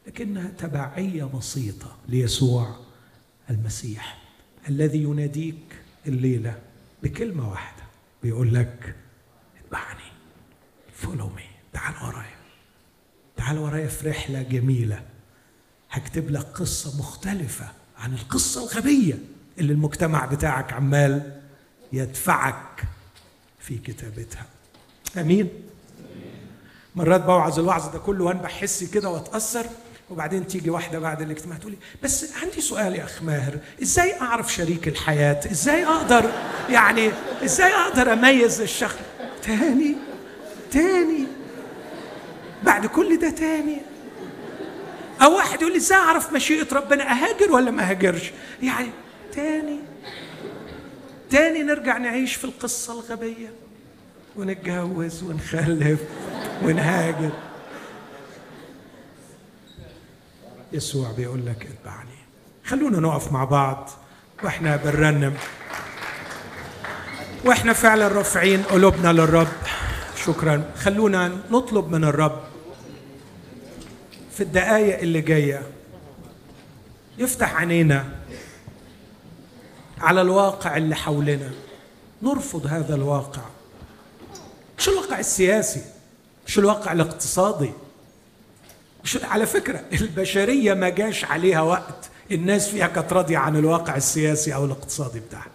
[0.07, 2.77] لكنها تبعية بسيطة ليسوع
[3.51, 4.23] المسيح
[4.69, 5.77] الذي يناديك
[6.07, 6.59] الليلة
[7.03, 7.83] بكلمة واحدة
[8.23, 8.95] بيقول لك
[9.65, 10.13] اتبعني
[10.93, 12.37] فولو مي تعال ورايا
[13.37, 15.03] تعال ورايا في رحلة جميلة.
[15.91, 17.69] هكتب لك قصة مختلفة
[17.99, 19.19] عن القصة الغبية
[19.59, 21.41] اللي المجتمع بتاعك عمال
[21.93, 22.83] يدفعك
[23.61, 24.45] في كتابتها.
[25.19, 25.49] آمين؟
[26.97, 29.67] مرات بوعظ الوعظ ده كله وأنا بحس كده وأتأثر
[30.11, 34.53] وبعدين تيجي واحدة بعد الاجتماع تقول لي بس عندي سؤال يا أخ ماهر إزاي أعرف
[34.53, 36.31] شريك الحياة؟ إزاي أقدر
[36.71, 37.11] يعني
[37.45, 38.97] إزاي أقدر أميز الشخص؟
[39.43, 39.95] تاني
[40.73, 41.27] تاني
[42.63, 43.77] بعد كل ده تاني.
[45.23, 48.33] أو واحد يقول لي إزاي أعرف مشيئة ربنا أهاجر ولا ما أهاجرش؟
[48.63, 48.91] يعني
[49.33, 49.79] تاني
[51.31, 53.53] تاني نرجع نعيش في القصة الغبية
[54.37, 56.01] ونتجوز ونخلف
[56.63, 57.31] ونهاجر.
[60.73, 62.17] يسوع بيقول لك اتبعني.
[62.65, 63.91] خلونا نقف مع بعض
[64.43, 65.35] وإحنا بنرنم.
[67.45, 69.49] وإحنا فعلا رافعين قلوبنا للرب.
[70.27, 70.71] شكرا.
[70.79, 72.43] خلونا نطلب من الرب
[74.37, 75.63] في الدقايق اللي جاية.
[77.19, 78.05] يفتح عينينا
[79.99, 81.51] على الواقع اللي حولنا.
[82.23, 83.43] نرفض هذا الواقع.
[84.79, 85.85] مش الواقع السياسي؟
[86.47, 87.71] مش الواقع الاقتصادي؟
[89.05, 94.55] مش على فكرة البشرية ما جاش عليها وقت الناس فيها كانت راضية عن الواقع السياسي
[94.55, 95.51] أو الاقتصادي بتاعها.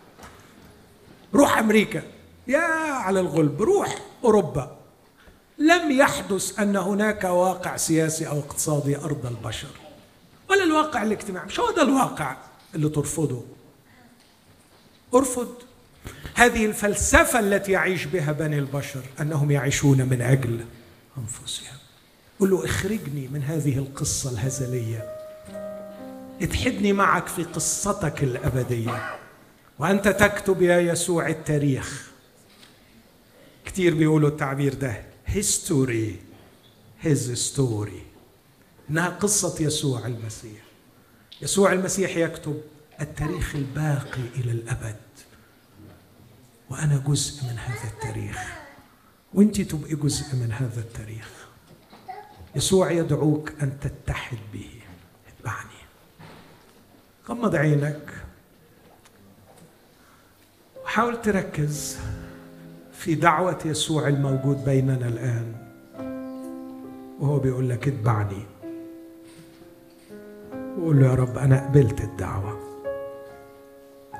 [1.34, 2.02] روح أمريكا.
[2.48, 2.60] يا
[2.92, 4.81] على الغلب روح أوروبا.
[5.68, 9.68] لم يحدث أن هناك واقع سياسي أو اقتصادي أرض البشر.
[10.50, 12.38] ولا الواقع الاجتماعي مش هو ده الواقع
[12.76, 13.44] اللي ترفضه.
[15.14, 15.54] أرفض.
[16.36, 20.66] هذه الفلسفة التي يعيش بها بني البشر أنهم يعيشون من أجل
[21.18, 21.78] أنفسهم.
[22.40, 25.10] قل له اخرجني من هذه القصة الهزلية.
[26.42, 29.16] اتحدني معك في قصتك الأبدية.
[29.80, 32.12] وأنت تكتب يا يسوع التاريخ.
[33.66, 35.11] كتير بيقولوا التعبير ده.
[35.34, 36.20] History
[37.04, 38.12] his story.
[38.90, 40.62] إنها قصة يسوع المسيح
[41.42, 42.62] يسوع المسيح يكتب
[43.02, 44.96] التاريخ الباقي إلى الأبد
[46.70, 48.62] وأنا جزء من هذا التاريخ
[49.34, 51.30] وأنت تبقي جزء من هذا التاريخ
[52.56, 54.70] يسوع يدعوك أن تتحد به
[55.28, 55.82] اتبعني
[57.30, 58.14] غمض عينك
[60.84, 61.98] وحاول تركز
[63.02, 65.54] في دعوة يسوع الموجود بيننا الآن.
[67.20, 68.44] وهو بيقول لك اتبعني.
[70.78, 72.60] وقول له يا رب أنا قبلت الدعوة.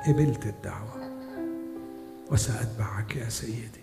[0.06, 1.12] قبلت الدعوة.
[2.30, 3.82] وسأتبعك يا سيدي.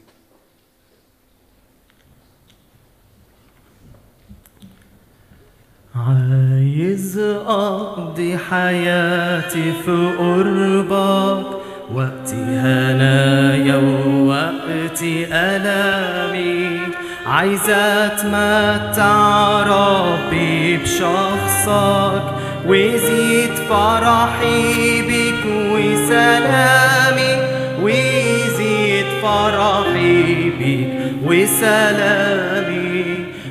[5.95, 7.17] عايز
[7.47, 11.59] أقضي حياتي في قربك.
[11.93, 16.79] وقت هنايا ووقت ألامي
[17.27, 17.75] عايزة
[18.05, 22.23] أتمتع ربي بشخصك
[22.67, 27.37] ويزيد فرحي بك وسلامي.
[27.81, 30.89] ويزيد فرحي بك
[31.25, 33.05] وسلامي.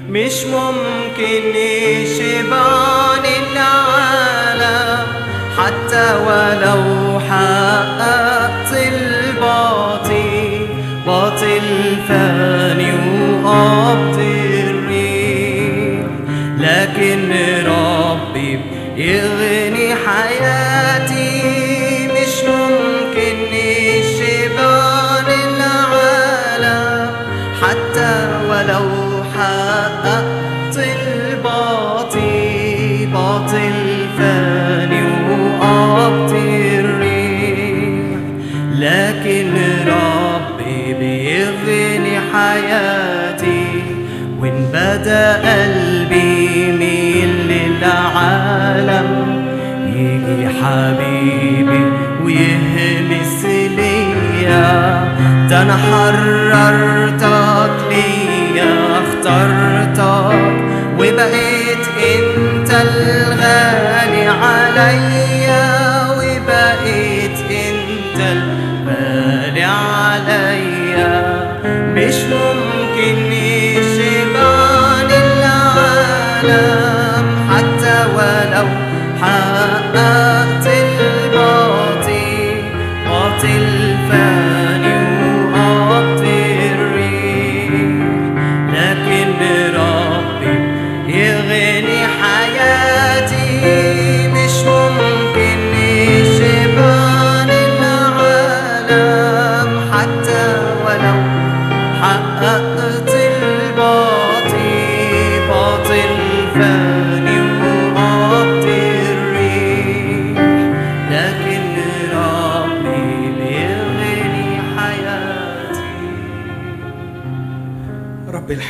[0.09, 5.07] مش ممكن نشبعن العالم
[5.59, 8.28] حتى ولو حققت
[18.99, 19.48] ربي
[55.91, 56.88] ده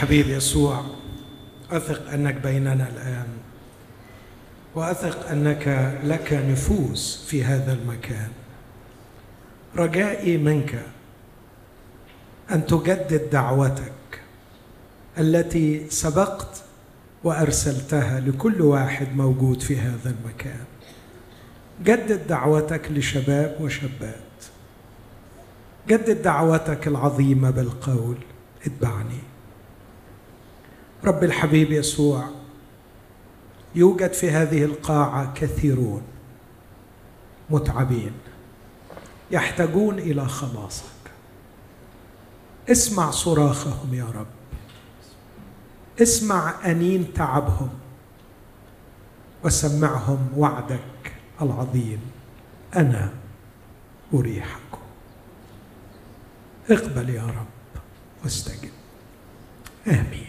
[0.09, 0.85] الحبيب يسوع
[1.71, 3.27] أثق أنك بيننا الآن
[4.75, 8.29] وأثق أنك لك نفوس في هذا المكان.
[9.77, 10.83] رجائي منك
[12.51, 14.21] أن تجدد دعوتك
[15.19, 16.63] التي سبقت
[17.25, 20.65] وأرسلتها لكل واحد موجود في هذا المكان.
[21.85, 24.45] جدد دعوتك لشباب وشابات.
[25.89, 28.17] جدد دعوتك العظيمة بالقول
[28.67, 29.28] اتبعني.
[31.05, 32.25] رب الحبيب يسوع
[33.75, 36.03] يوجد في هذه القاعة كثيرون
[37.51, 38.13] متعبين
[39.31, 40.85] يحتاجون إلى خلاصك.
[42.71, 44.27] اسمع صراخهم يا رب.
[46.03, 47.71] اسمع أنين تعبهم.
[49.45, 51.13] وسمعهم وعدك
[51.43, 52.01] العظيم.
[52.77, 53.13] أنا
[54.15, 54.79] اريحكم
[56.71, 57.81] اقبل يا رب
[58.25, 58.71] واستجب.
[59.89, 60.28] آمين.